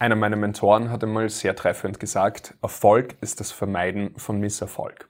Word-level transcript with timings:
Einer 0.00 0.14
meiner 0.14 0.36
Mentoren 0.36 0.90
hat 0.90 1.02
einmal 1.02 1.28
sehr 1.28 1.56
treffend 1.56 1.98
gesagt, 1.98 2.54
Erfolg 2.62 3.16
ist 3.20 3.40
das 3.40 3.50
Vermeiden 3.50 4.14
von 4.16 4.38
Misserfolg. 4.38 5.08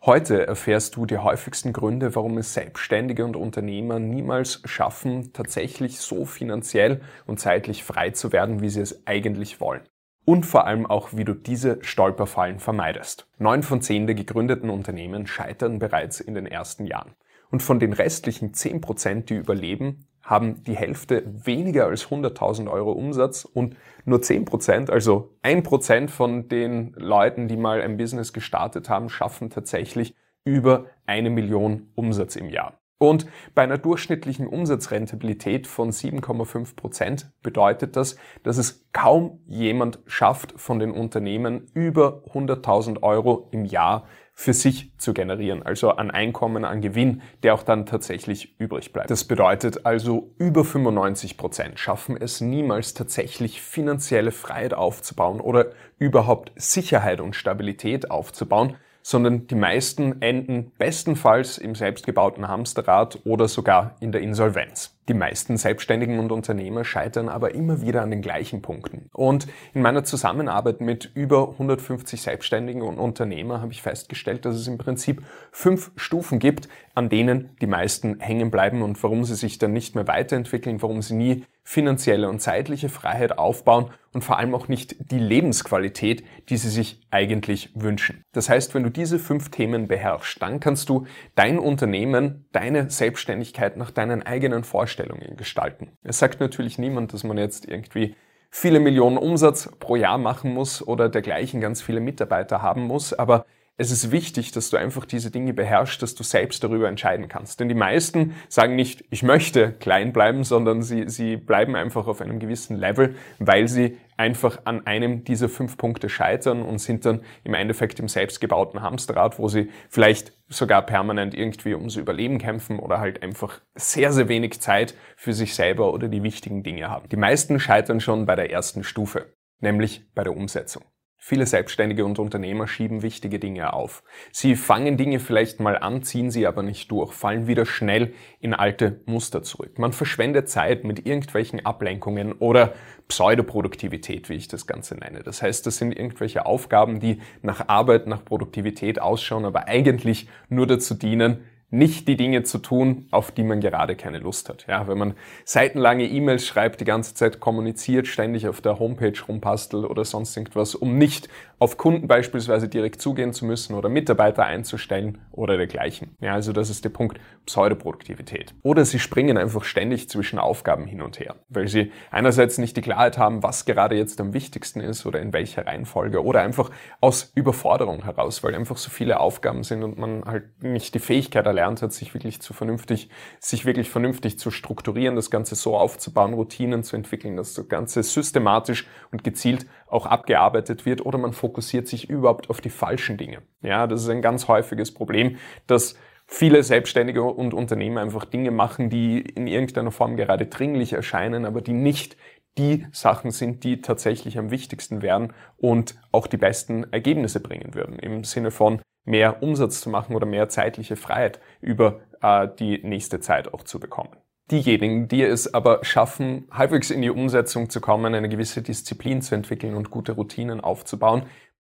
Heute 0.00 0.46
erfährst 0.46 0.96
du 0.96 1.04
die 1.04 1.18
häufigsten 1.18 1.74
Gründe, 1.74 2.14
warum 2.14 2.38
es 2.38 2.54
Selbstständige 2.54 3.26
und 3.26 3.36
Unternehmer 3.36 3.98
niemals 3.98 4.62
schaffen, 4.64 5.34
tatsächlich 5.34 6.00
so 6.00 6.24
finanziell 6.24 7.02
und 7.26 7.38
zeitlich 7.38 7.84
frei 7.84 8.12
zu 8.12 8.32
werden, 8.32 8.62
wie 8.62 8.70
sie 8.70 8.80
es 8.80 9.06
eigentlich 9.06 9.60
wollen. 9.60 9.82
Und 10.24 10.46
vor 10.46 10.66
allem 10.66 10.86
auch, 10.86 11.10
wie 11.12 11.24
du 11.24 11.34
diese 11.34 11.76
Stolperfallen 11.84 12.60
vermeidest. 12.60 13.28
Neun 13.36 13.62
von 13.62 13.82
zehn 13.82 14.06
der 14.06 14.14
gegründeten 14.14 14.70
Unternehmen 14.70 15.26
scheitern 15.26 15.78
bereits 15.78 16.18
in 16.18 16.34
den 16.34 16.46
ersten 16.46 16.86
Jahren. 16.86 17.14
Und 17.50 17.62
von 17.62 17.78
den 17.78 17.92
restlichen 17.92 18.54
zehn 18.54 18.80
Prozent, 18.80 19.28
die 19.28 19.34
überleben, 19.34 20.06
haben 20.30 20.62
die 20.62 20.76
Hälfte 20.76 21.24
weniger 21.26 21.86
als 21.86 22.06
100.000 22.06 22.70
Euro 22.70 22.92
Umsatz 22.92 23.44
und 23.44 23.76
nur 24.04 24.22
10 24.22 24.44
Prozent, 24.44 24.88
also 24.88 25.36
ein 25.42 25.64
Prozent 25.64 26.10
von 26.10 26.48
den 26.48 26.94
Leuten, 26.96 27.48
die 27.48 27.56
mal 27.56 27.82
ein 27.82 27.96
Business 27.96 28.32
gestartet 28.32 28.88
haben, 28.88 29.08
schaffen 29.08 29.50
tatsächlich 29.50 30.14
über 30.44 30.86
eine 31.04 31.30
Million 31.30 31.90
Umsatz 31.96 32.36
im 32.36 32.48
Jahr. 32.48 32.80
Und 33.02 33.26
bei 33.54 33.62
einer 33.62 33.78
durchschnittlichen 33.78 34.46
Umsatzrentabilität 34.46 35.66
von 35.66 35.90
7,5 35.90 36.76
Prozent 36.76 37.32
bedeutet 37.42 37.96
das, 37.96 38.16
dass 38.42 38.58
es 38.58 38.88
kaum 38.92 39.40
jemand 39.46 40.00
schafft, 40.06 40.52
von 40.60 40.78
den 40.78 40.92
Unternehmen 40.92 41.66
über 41.72 42.22
100.000 42.32 43.02
Euro 43.02 43.48
im 43.52 43.64
Jahr 43.64 44.06
für 44.32 44.54
sich 44.54 44.90
zu 44.96 45.12
generieren, 45.12 45.62
also 45.62 45.90
an 45.90 46.10
Einkommen, 46.10 46.64
an 46.64 46.80
Gewinn, 46.80 47.22
der 47.42 47.54
auch 47.54 47.62
dann 47.62 47.84
tatsächlich 47.84 48.58
übrig 48.58 48.92
bleibt. 48.92 49.10
Das 49.10 49.24
bedeutet 49.24 49.84
also, 49.84 50.32
über 50.38 50.64
95 50.64 51.36
Prozent 51.36 51.78
schaffen 51.78 52.16
es 52.18 52.40
niemals 52.40 52.94
tatsächlich 52.94 53.60
finanzielle 53.60 54.32
Freiheit 54.32 54.74
aufzubauen 54.74 55.40
oder 55.40 55.72
überhaupt 55.98 56.52
Sicherheit 56.56 57.20
und 57.20 57.36
Stabilität 57.36 58.10
aufzubauen, 58.10 58.76
sondern 59.02 59.46
die 59.46 59.54
meisten 59.54 60.20
enden 60.20 60.72
bestenfalls 60.78 61.58
im 61.58 61.74
selbstgebauten 61.74 62.48
Hamsterrad 62.48 63.20
oder 63.24 63.48
sogar 63.48 63.96
in 64.00 64.12
der 64.12 64.20
Insolvenz. 64.20 64.96
Die 65.08 65.14
meisten 65.14 65.56
Selbstständigen 65.56 66.20
und 66.20 66.30
Unternehmer 66.30 66.84
scheitern 66.84 67.28
aber 67.28 67.52
immer 67.52 67.80
wieder 67.82 68.02
an 68.02 68.10
den 68.10 68.22
gleichen 68.22 68.62
Punkten. 68.62 69.10
Und 69.12 69.48
in 69.74 69.82
meiner 69.82 70.04
Zusammenarbeit 70.04 70.80
mit 70.80 71.10
über 71.14 71.48
150 71.50 72.22
Selbstständigen 72.22 72.82
und 72.82 72.98
Unternehmer 72.98 73.60
habe 73.60 73.72
ich 73.72 73.82
festgestellt, 73.82 74.44
dass 74.44 74.54
es 74.54 74.68
im 74.68 74.78
Prinzip 74.78 75.22
fünf 75.50 75.90
Stufen 75.96 76.38
gibt, 76.38 76.68
an 76.94 77.08
denen 77.08 77.56
die 77.60 77.66
meisten 77.66 78.20
hängen 78.20 78.52
bleiben 78.52 78.82
und 78.82 79.02
warum 79.02 79.24
sie 79.24 79.34
sich 79.34 79.58
dann 79.58 79.72
nicht 79.72 79.96
mehr 79.96 80.06
weiterentwickeln, 80.06 80.80
warum 80.80 81.02
sie 81.02 81.14
nie 81.14 81.44
finanzielle 81.70 82.28
und 82.28 82.40
zeitliche 82.40 82.88
Freiheit 82.88 83.38
aufbauen 83.38 83.92
und 84.12 84.24
vor 84.24 84.40
allem 84.40 84.56
auch 84.56 84.66
nicht 84.66 84.96
die 85.12 85.20
Lebensqualität, 85.20 86.24
die 86.48 86.56
sie 86.56 86.68
sich 86.68 87.00
eigentlich 87.12 87.70
wünschen. 87.76 88.24
Das 88.32 88.48
heißt, 88.48 88.74
wenn 88.74 88.82
du 88.82 88.90
diese 88.90 89.20
fünf 89.20 89.52
Themen 89.52 89.86
beherrschst, 89.86 90.42
dann 90.42 90.58
kannst 90.58 90.88
du 90.88 91.06
dein 91.36 91.60
Unternehmen, 91.60 92.44
deine 92.50 92.90
Selbstständigkeit 92.90 93.76
nach 93.76 93.92
deinen 93.92 94.24
eigenen 94.24 94.64
Vorstellungen 94.64 95.36
gestalten. 95.36 95.92
Es 96.02 96.18
sagt 96.18 96.40
natürlich 96.40 96.76
niemand, 96.76 97.12
dass 97.12 97.22
man 97.22 97.38
jetzt 97.38 97.68
irgendwie 97.68 98.16
viele 98.50 98.80
Millionen 98.80 99.16
Umsatz 99.16 99.70
pro 99.78 99.94
Jahr 99.94 100.18
machen 100.18 100.52
muss 100.52 100.84
oder 100.84 101.08
dergleichen 101.08 101.60
ganz 101.60 101.82
viele 101.82 102.00
Mitarbeiter 102.00 102.62
haben 102.62 102.82
muss, 102.82 103.12
aber 103.12 103.46
es 103.80 103.90
ist 103.90 104.12
wichtig, 104.12 104.52
dass 104.52 104.68
du 104.68 104.76
einfach 104.76 105.06
diese 105.06 105.30
Dinge 105.30 105.54
beherrschst, 105.54 106.02
dass 106.02 106.14
du 106.14 106.22
selbst 106.22 106.62
darüber 106.62 106.86
entscheiden 106.86 107.28
kannst. 107.28 107.60
Denn 107.60 107.70
die 107.70 107.74
meisten 107.74 108.34
sagen 108.50 108.76
nicht, 108.76 109.06
ich 109.08 109.22
möchte 109.22 109.72
klein 109.72 110.12
bleiben, 110.12 110.44
sondern 110.44 110.82
sie, 110.82 111.08
sie 111.08 111.38
bleiben 111.38 111.74
einfach 111.74 112.06
auf 112.06 112.20
einem 112.20 112.40
gewissen 112.40 112.76
Level, 112.76 113.14
weil 113.38 113.68
sie 113.68 113.96
einfach 114.18 114.60
an 114.66 114.86
einem 114.86 115.24
dieser 115.24 115.48
fünf 115.48 115.78
Punkte 115.78 116.10
scheitern 116.10 116.60
und 116.60 116.78
sind 116.78 117.06
dann 117.06 117.22
im 117.42 117.54
Endeffekt 117.54 117.98
im 118.00 118.08
selbstgebauten 118.08 118.82
Hamsterrad, 118.82 119.38
wo 119.38 119.48
sie 119.48 119.70
vielleicht 119.88 120.34
sogar 120.46 120.82
permanent 120.84 121.34
irgendwie 121.34 121.74
ums 121.74 121.96
Überleben 121.96 122.36
kämpfen 122.36 122.80
oder 122.80 123.00
halt 123.00 123.22
einfach 123.22 123.62
sehr, 123.74 124.12
sehr 124.12 124.28
wenig 124.28 124.60
Zeit 124.60 124.94
für 125.16 125.32
sich 125.32 125.54
selber 125.54 125.94
oder 125.94 126.08
die 126.08 126.22
wichtigen 126.22 126.62
Dinge 126.62 126.90
haben. 126.90 127.08
Die 127.08 127.16
meisten 127.16 127.58
scheitern 127.58 128.00
schon 128.00 128.26
bei 128.26 128.36
der 128.36 128.50
ersten 128.50 128.84
Stufe, 128.84 129.32
nämlich 129.60 130.02
bei 130.14 130.22
der 130.22 130.36
Umsetzung. 130.36 130.84
Viele 131.22 131.44
Selbstständige 131.44 132.06
und 132.06 132.18
Unternehmer 132.18 132.66
schieben 132.66 133.02
wichtige 133.02 133.38
Dinge 133.38 133.74
auf. 133.74 134.02
Sie 134.32 134.56
fangen 134.56 134.96
Dinge 134.96 135.20
vielleicht 135.20 135.60
mal 135.60 135.76
an, 135.76 136.02
ziehen 136.02 136.30
sie 136.30 136.46
aber 136.46 136.62
nicht 136.62 136.90
durch, 136.90 137.12
fallen 137.12 137.46
wieder 137.46 137.66
schnell 137.66 138.14
in 138.40 138.54
alte 138.54 139.02
Muster 139.04 139.42
zurück. 139.42 139.78
Man 139.78 139.92
verschwendet 139.92 140.48
Zeit 140.48 140.82
mit 140.82 141.04
irgendwelchen 141.04 141.64
Ablenkungen 141.66 142.32
oder 142.32 142.72
Pseudoproduktivität, 143.06 144.30
wie 144.30 144.34
ich 144.34 144.48
das 144.48 144.66
Ganze 144.66 144.94
nenne. 144.94 145.22
Das 145.22 145.42
heißt, 145.42 145.66
das 145.66 145.76
sind 145.76 145.92
irgendwelche 145.92 146.46
Aufgaben, 146.46 147.00
die 147.00 147.20
nach 147.42 147.68
Arbeit, 147.68 148.06
nach 148.06 148.24
Produktivität 148.24 148.98
ausschauen, 148.98 149.44
aber 149.44 149.68
eigentlich 149.68 150.26
nur 150.48 150.66
dazu 150.66 150.94
dienen, 150.94 151.44
nicht 151.70 152.08
die 152.08 152.16
Dinge 152.16 152.42
zu 152.42 152.58
tun, 152.58 153.06
auf 153.10 153.30
die 153.30 153.44
man 153.44 153.60
gerade 153.60 153.94
keine 153.94 154.18
Lust 154.18 154.48
hat. 154.48 154.66
Ja, 154.68 154.88
wenn 154.88 154.98
man 154.98 155.14
seitenlange 155.44 156.06
E-Mails 156.08 156.46
schreibt, 156.46 156.80
die 156.80 156.84
ganze 156.84 157.14
Zeit 157.14 157.40
kommuniziert, 157.40 158.08
ständig 158.08 158.48
auf 158.48 158.60
der 158.60 158.78
Homepage 158.78 159.14
rumpastelt 159.28 159.84
oder 159.84 160.04
sonst 160.04 160.36
irgendwas, 160.36 160.74
um 160.74 160.98
nicht 160.98 161.28
auf 161.60 161.76
Kunden 161.76 162.08
beispielsweise 162.08 162.68
direkt 162.68 163.02
zugehen 163.02 163.34
zu 163.34 163.44
müssen 163.44 163.74
oder 163.74 163.90
Mitarbeiter 163.90 164.46
einzustellen 164.46 165.18
oder 165.30 165.58
dergleichen. 165.58 166.16
Ja, 166.20 166.32
also 166.32 166.54
das 166.54 166.70
ist 166.70 166.84
der 166.84 166.88
Punkt 166.88 167.20
Pseudoproduktivität. 167.44 168.54
Oder 168.62 168.86
sie 168.86 168.98
springen 168.98 169.36
einfach 169.36 169.64
ständig 169.64 170.08
zwischen 170.08 170.38
Aufgaben 170.38 170.86
hin 170.86 171.02
und 171.02 171.20
her, 171.20 171.36
weil 171.50 171.68
sie 171.68 171.92
einerseits 172.10 172.56
nicht 172.56 172.78
die 172.78 172.80
Klarheit 172.80 173.18
haben, 173.18 173.42
was 173.42 173.66
gerade 173.66 173.94
jetzt 173.94 174.20
am 174.22 174.32
wichtigsten 174.32 174.80
ist 174.80 175.04
oder 175.04 175.20
in 175.20 175.34
welcher 175.34 175.66
Reihenfolge 175.66 176.24
oder 176.24 176.40
einfach 176.40 176.70
aus 177.02 177.30
Überforderung 177.34 178.04
heraus, 178.04 178.42
weil 178.42 178.54
einfach 178.54 178.78
so 178.78 178.88
viele 178.88 179.20
Aufgaben 179.20 179.62
sind 179.62 179.82
und 179.82 179.98
man 179.98 180.24
halt 180.24 180.62
nicht 180.62 180.94
die 180.94 180.98
Fähigkeit 180.98 181.44
erlernt 181.44 181.82
hat, 181.82 181.92
sich 181.92 182.14
wirklich 182.14 182.40
zu 182.40 182.54
vernünftig, 182.54 183.10
sich 183.38 183.66
wirklich 183.66 183.90
vernünftig 183.90 184.38
zu 184.38 184.50
strukturieren, 184.50 185.14
das 185.14 185.30
Ganze 185.30 185.56
so 185.56 185.76
aufzubauen, 185.76 186.32
Routinen 186.32 186.84
zu 186.84 186.96
entwickeln, 186.96 187.36
dass 187.36 187.52
das 187.52 187.68
Ganze 187.68 188.02
systematisch 188.02 188.88
und 189.12 189.24
gezielt 189.24 189.66
auch 189.90 190.06
abgearbeitet 190.06 190.86
wird 190.86 191.04
oder 191.04 191.18
man 191.18 191.32
fokussiert 191.32 191.88
sich 191.88 192.08
überhaupt 192.08 192.50
auf 192.50 192.60
die 192.60 192.70
falschen 192.70 193.16
Dinge. 193.16 193.42
Ja, 193.62 193.86
das 193.86 194.02
ist 194.02 194.08
ein 194.08 194.22
ganz 194.22 194.48
häufiges 194.48 194.92
Problem, 194.92 195.36
dass 195.66 195.96
viele 196.26 196.62
Selbstständige 196.62 197.22
und 197.22 197.54
Unternehmer 197.54 198.00
einfach 198.00 198.24
Dinge 198.24 198.50
machen, 198.50 198.88
die 198.88 199.20
in 199.20 199.46
irgendeiner 199.46 199.90
Form 199.90 200.16
gerade 200.16 200.46
dringlich 200.46 200.92
erscheinen, 200.92 201.44
aber 201.44 201.60
die 201.60 201.72
nicht 201.72 202.16
die 202.58 202.86
Sachen 202.92 203.30
sind, 203.30 203.64
die 203.64 203.80
tatsächlich 203.80 204.38
am 204.38 204.50
wichtigsten 204.50 205.02
wären 205.02 205.32
und 205.56 206.00
auch 206.12 206.26
die 206.26 206.36
besten 206.36 206.84
Ergebnisse 206.92 207.40
bringen 207.40 207.74
würden. 207.74 207.98
Im 207.98 208.24
Sinne 208.24 208.50
von 208.50 208.80
mehr 209.04 209.42
Umsatz 209.42 209.80
zu 209.80 209.90
machen 209.90 210.14
oder 210.14 210.26
mehr 210.26 210.48
zeitliche 210.48 210.96
Freiheit 210.96 211.40
über 211.60 212.00
äh, 212.22 212.48
die 212.58 212.80
nächste 212.82 213.20
Zeit 213.20 213.52
auch 213.52 213.64
zu 213.64 213.80
bekommen. 213.80 214.19
Diejenigen, 214.50 215.06
die 215.06 215.22
es 215.22 215.54
aber 215.54 215.84
schaffen, 215.84 216.48
halbwegs 216.50 216.90
in 216.90 217.02
die 217.02 217.10
Umsetzung 217.10 217.70
zu 217.70 217.80
kommen, 217.80 218.14
eine 218.14 218.28
gewisse 218.28 218.62
Disziplin 218.62 219.22
zu 219.22 219.36
entwickeln 219.36 219.74
und 219.74 219.90
gute 219.90 220.12
Routinen 220.12 220.60
aufzubauen, 220.60 221.22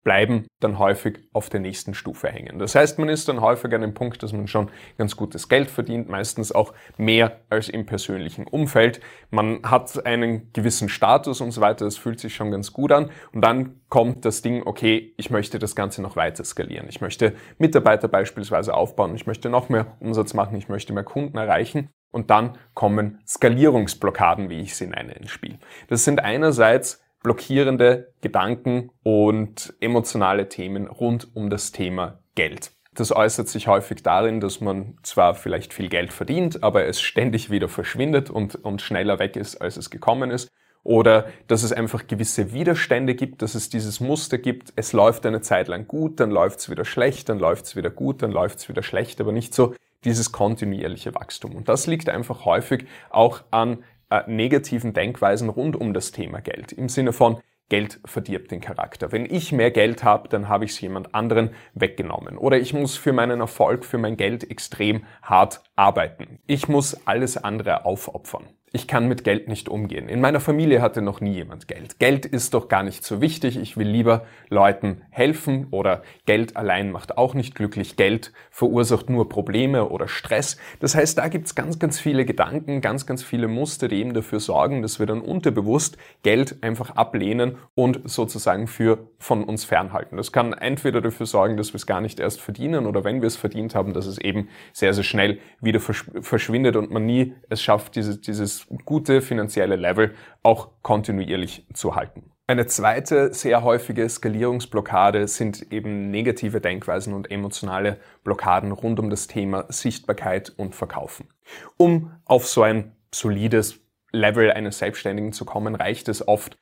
bleiben 0.04 0.46
dann 0.60 0.78
häufig 0.78 1.20
auf 1.32 1.48
der 1.48 1.60
nächsten 1.60 1.94
Stufe 1.94 2.28
hängen. 2.28 2.58
Das 2.58 2.74
heißt, 2.74 2.98
man 2.98 3.08
ist 3.08 3.28
dann 3.28 3.40
häufig 3.40 3.72
an 3.74 3.82
dem 3.82 3.94
Punkt, 3.94 4.22
dass 4.22 4.32
man 4.32 4.48
schon 4.48 4.70
ganz 4.98 5.16
gutes 5.16 5.48
Geld 5.48 5.70
verdient, 5.70 6.08
meistens 6.08 6.50
auch 6.52 6.72
mehr 6.96 7.40
als 7.50 7.68
im 7.68 7.86
persönlichen 7.86 8.46
Umfeld. 8.46 9.00
Man 9.30 9.60
hat 9.62 10.04
einen 10.04 10.52
gewissen 10.52 10.88
Status 10.88 11.40
und 11.40 11.52
so 11.52 11.60
weiter, 11.60 11.84
das 11.84 11.96
fühlt 11.96 12.20
sich 12.20 12.34
schon 12.34 12.50
ganz 12.50 12.72
gut 12.72 12.90
an. 12.90 13.10
Und 13.32 13.42
dann 13.42 13.80
kommt 13.88 14.24
das 14.24 14.42
Ding, 14.42 14.62
okay, 14.66 15.14
ich 15.16 15.30
möchte 15.30 15.58
das 15.58 15.76
Ganze 15.76 16.02
noch 16.02 16.16
weiter 16.16 16.42
skalieren. 16.42 16.88
Ich 16.88 17.00
möchte 17.00 17.34
Mitarbeiter 17.58 18.08
beispielsweise 18.08 18.74
aufbauen, 18.74 19.14
ich 19.14 19.26
möchte 19.26 19.50
noch 19.50 19.68
mehr 19.68 19.96
Umsatz 20.00 20.34
machen, 20.34 20.56
ich 20.56 20.68
möchte 20.68 20.92
mehr 20.92 21.04
Kunden 21.04 21.36
erreichen. 21.36 21.90
Und 22.12 22.30
dann 22.30 22.56
kommen 22.74 23.20
Skalierungsblockaden, 23.26 24.48
wie 24.50 24.60
ich 24.60 24.76
sie 24.76 24.86
nenne, 24.86 25.14
ins 25.14 25.30
Spiel. 25.30 25.58
Das 25.88 26.04
sind 26.04 26.20
einerseits 26.20 27.02
blockierende 27.22 28.12
Gedanken 28.20 28.90
und 29.02 29.75
emotionale 29.81 30.48
Themen 30.48 30.87
rund 30.87 31.34
um 31.34 31.50
das 31.50 31.72
Thema 31.72 32.19
Geld. 32.34 32.72
Das 32.94 33.10
äußert 33.10 33.48
sich 33.48 33.69
häufig 33.69 34.02
darin, 34.02 34.40
dass 34.40 34.60
man 34.60 34.98
zwar 35.02 35.34
vielleicht 35.34 35.72
viel 35.72 35.88
Geld 35.88 36.12
verdient, 36.12 36.62
aber 36.62 36.84
es 36.84 37.00
ständig 37.00 37.50
wieder 37.50 37.69
verschwindet 37.69 38.28
und, 38.28 38.56
und 38.56 38.82
schneller 38.82 39.19
weg 39.19 39.37
ist, 39.37 39.56
als 39.62 39.78
es 39.78 39.88
gekommen 39.88 40.31
ist. 40.31 40.50
Oder 40.84 41.26
dass 41.46 41.62
es 41.62 41.72
einfach 41.72 42.06
gewisse 42.06 42.52
Widerstände 42.52 43.14
gibt, 43.14 43.40
dass 43.40 43.54
es 43.54 43.70
dieses 43.70 44.00
Muster 44.00 44.37
gibt, 44.37 44.72
es 44.76 44.92
läuft 44.92 45.25
eine 45.25 45.40
Zeit 45.40 45.69
lang 45.69 45.87
gut, 45.87 46.19
dann 46.19 46.31
läuft 46.31 46.58
es 46.58 46.70
wieder 46.70 46.84
schlecht, 46.84 47.28
dann 47.28 47.38
läuft 47.38 47.66
es 47.66 47.76
wieder 47.76 47.90
gut, 47.90 48.20
dann 48.20 48.32
läuft 48.32 48.58
es 48.58 48.69
wieder 48.69 48.82
schlecht, 48.82 49.20
aber 49.20 49.32
nicht 49.32 49.54
so 49.54 49.75
dieses 50.04 50.32
kontinuierliche 50.32 51.14
Wachstum. 51.14 51.54
Und 51.54 51.69
das 51.69 51.87
liegt 51.87 52.08
einfach 52.08 52.44
häufig 52.44 52.87
auch 53.10 53.43
an 53.50 53.84
äh, 54.10 54.22
negativen 54.26 54.93
Denkweisen 54.93 55.49
rund 55.49 55.76
um 55.76 55.94
das 55.94 56.12
Thema 56.12 56.40
Geld. 56.40 56.72
Im 56.72 56.88
Sinne 56.88 57.12
von, 57.12 57.40
Geld 57.72 58.00
verdirbt 58.04 58.50
den 58.50 58.60
Charakter. 58.60 59.12
Wenn 59.12 59.25
ich 59.25 59.50
mehr 59.50 59.70
Geld 59.70 60.04
habe, 60.04 60.28
dann 60.28 60.46
habe 60.46 60.66
ich 60.66 60.72
es 60.72 60.81
jemand 60.82 61.14
anderen 61.14 61.54
weggenommen. 61.72 62.37
Oder 62.37 62.58
ich 62.58 62.75
muss 62.75 62.99
für 62.99 63.14
meinen 63.14 63.40
Erfolg, 63.40 63.87
für 63.87 63.96
mein 63.96 64.19
Geld 64.19 64.50
extrem 64.50 65.06
hart 65.22 65.62
arbeiten. 65.76 66.38
Ich 66.46 66.69
muss 66.69 67.06
alles 67.06 67.36
andere 67.36 67.84
aufopfern. 67.84 68.48
Ich 68.74 68.88
kann 68.88 69.06
mit 69.06 69.22
Geld 69.22 69.48
nicht 69.48 69.69
umgehen. 69.69 70.08
In 70.08 70.22
meiner 70.22 70.40
Familie 70.40 70.80
hatte 70.80 71.02
noch 71.02 71.20
nie 71.20 71.34
jemand 71.34 71.69
Geld. 71.69 71.98
Geld 71.98 72.24
ist 72.24 72.54
doch 72.54 72.69
gar 72.69 72.82
nicht 72.82 73.04
so 73.04 73.20
wichtig. 73.20 73.58
Ich 73.58 73.76
will 73.76 73.86
lieber 73.86 74.24
Leuten 74.48 75.02
helfen 75.10 75.66
oder 75.70 76.02
Geld 76.24 76.56
allein 76.56 76.90
macht 76.90 77.19
auch 77.19 77.34
nicht 77.34 77.54
glücklich. 77.54 77.96
Geld 77.96 78.32
verursacht 78.50 79.10
nur 79.10 79.28
Probleme 79.28 79.90
oder 79.90 80.08
Stress. 80.08 80.56
Das 80.80 80.94
heißt, 80.94 81.19
da 81.19 81.28
gibt's 81.28 81.54
ganz, 81.54 81.78
ganz 81.78 82.00
viele 82.00 82.25
Gedanken, 82.25 82.80
ganz, 82.80 83.04
ganz 83.04 83.22
viele 83.22 83.46
Muster, 83.46 83.88
die 83.88 83.96
eben 83.96 84.14
dafür 84.14 84.40
sorgen, 84.40 84.80
dass 84.80 84.98
wir 84.98 85.04
dann 85.04 85.20
unterbewusst 85.20 85.98
Geld 86.22 86.62
einfach 86.62 86.96
ablehnen 86.96 87.58
und 87.75 88.00
sozusagen 88.08 88.68
für 88.68 89.10
von 89.18 89.44
uns 89.44 89.64
fernhalten. 89.64 90.16
Das 90.16 90.32
kann 90.32 90.54
entweder 90.54 91.02
dafür 91.02 91.26
sorgen, 91.26 91.58
dass 91.58 91.75
wir 91.75 91.76
es 91.76 91.86
gar 91.86 92.00
nicht 92.00 92.20
erst 92.20 92.40
verdienen 92.40 92.86
oder 92.86 93.04
wenn 93.04 93.20
wir 93.20 93.26
es 93.26 93.36
verdient 93.36 93.75
haben, 93.75 93.92
dass 93.92 94.06
es 94.06 94.16
eben 94.16 94.48
sehr, 94.72 94.94
sehr 94.94 95.04
schnell 95.04 95.40
wieder 95.60 95.71
verschwindet 95.80 96.76
und 96.76 96.90
man 96.90 97.06
nie 97.06 97.34
es 97.48 97.62
schafft, 97.62 97.96
dieses, 97.96 98.20
dieses 98.20 98.66
gute 98.84 99.20
finanzielle 99.20 99.76
Level 99.76 100.14
auch 100.42 100.70
kontinuierlich 100.82 101.66
zu 101.74 101.94
halten. 101.94 102.32
Eine 102.48 102.66
zweite 102.66 103.32
sehr 103.32 103.62
häufige 103.62 104.08
Skalierungsblockade 104.08 105.28
sind 105.28 105.72
eben 105.72 106.10
negative 106.10 106.60
Denkweisen 106.60 107.14
und 107.14 107.30
emotionale 107.30 107.98
Blockaden 108.24 108.72
rund 108.72 108.98
um 108.98 109.10
das 109.10 109.26
Thema 109.26 109.64
Sichtbarkeit 109.69 110.52
und 110.56 110.74
Verkaufen. 110.74 111.28
Um 111.76 112.12
auf 112.25 112.46
so 112.46 112.62
ein 112.62 112.96
solides 113.14 113.80
Level 114.10 114.50
eines 114.50 114.78
Selbstständigen 114.78 115.32
zu 115.32 115.44
kommen, 115.44 115.75
reicht 115.75 116.08
es 116.08 116.26
oft, 116.26 116.58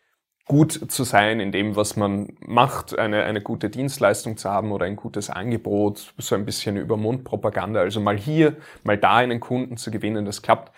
gut 0.46 0.72
zu 0.90 1.04
sein 1.04 1.38
in 1.38 1.52
dem, 1.52 1.76
was 1.76 1.96
man 1.96 2.36
macht, 2.40 2.98
eine, 2.98 3.22
eine 3.22 3.40
gute 3.40 3.70
Dienstleistung 3.70 4.36
zu 4.36 4.50
haben 4.50 4.72
oder 4.72 4.86
ein 4.86 4.96
gutes 4.96 5.30
Angebot, 5.30 6.12
so 6.18 6.34
ein 6.34 6.44
bisschen 6.44 6.76
über 6.76 6.96
Mundpropaganda, 6.96 7.80
also 7.80 8.00
mal 8.00 8.18
hier, 8.18 8.56
mal 8.82 8.98
da 8.98 9.16
einen 9.16 9.38
Kunden 9.38 9.76
zu 9.76 9.90
gewinnen, 9.90 10.24
das 10.24 10.42
klappt 10.42 10.72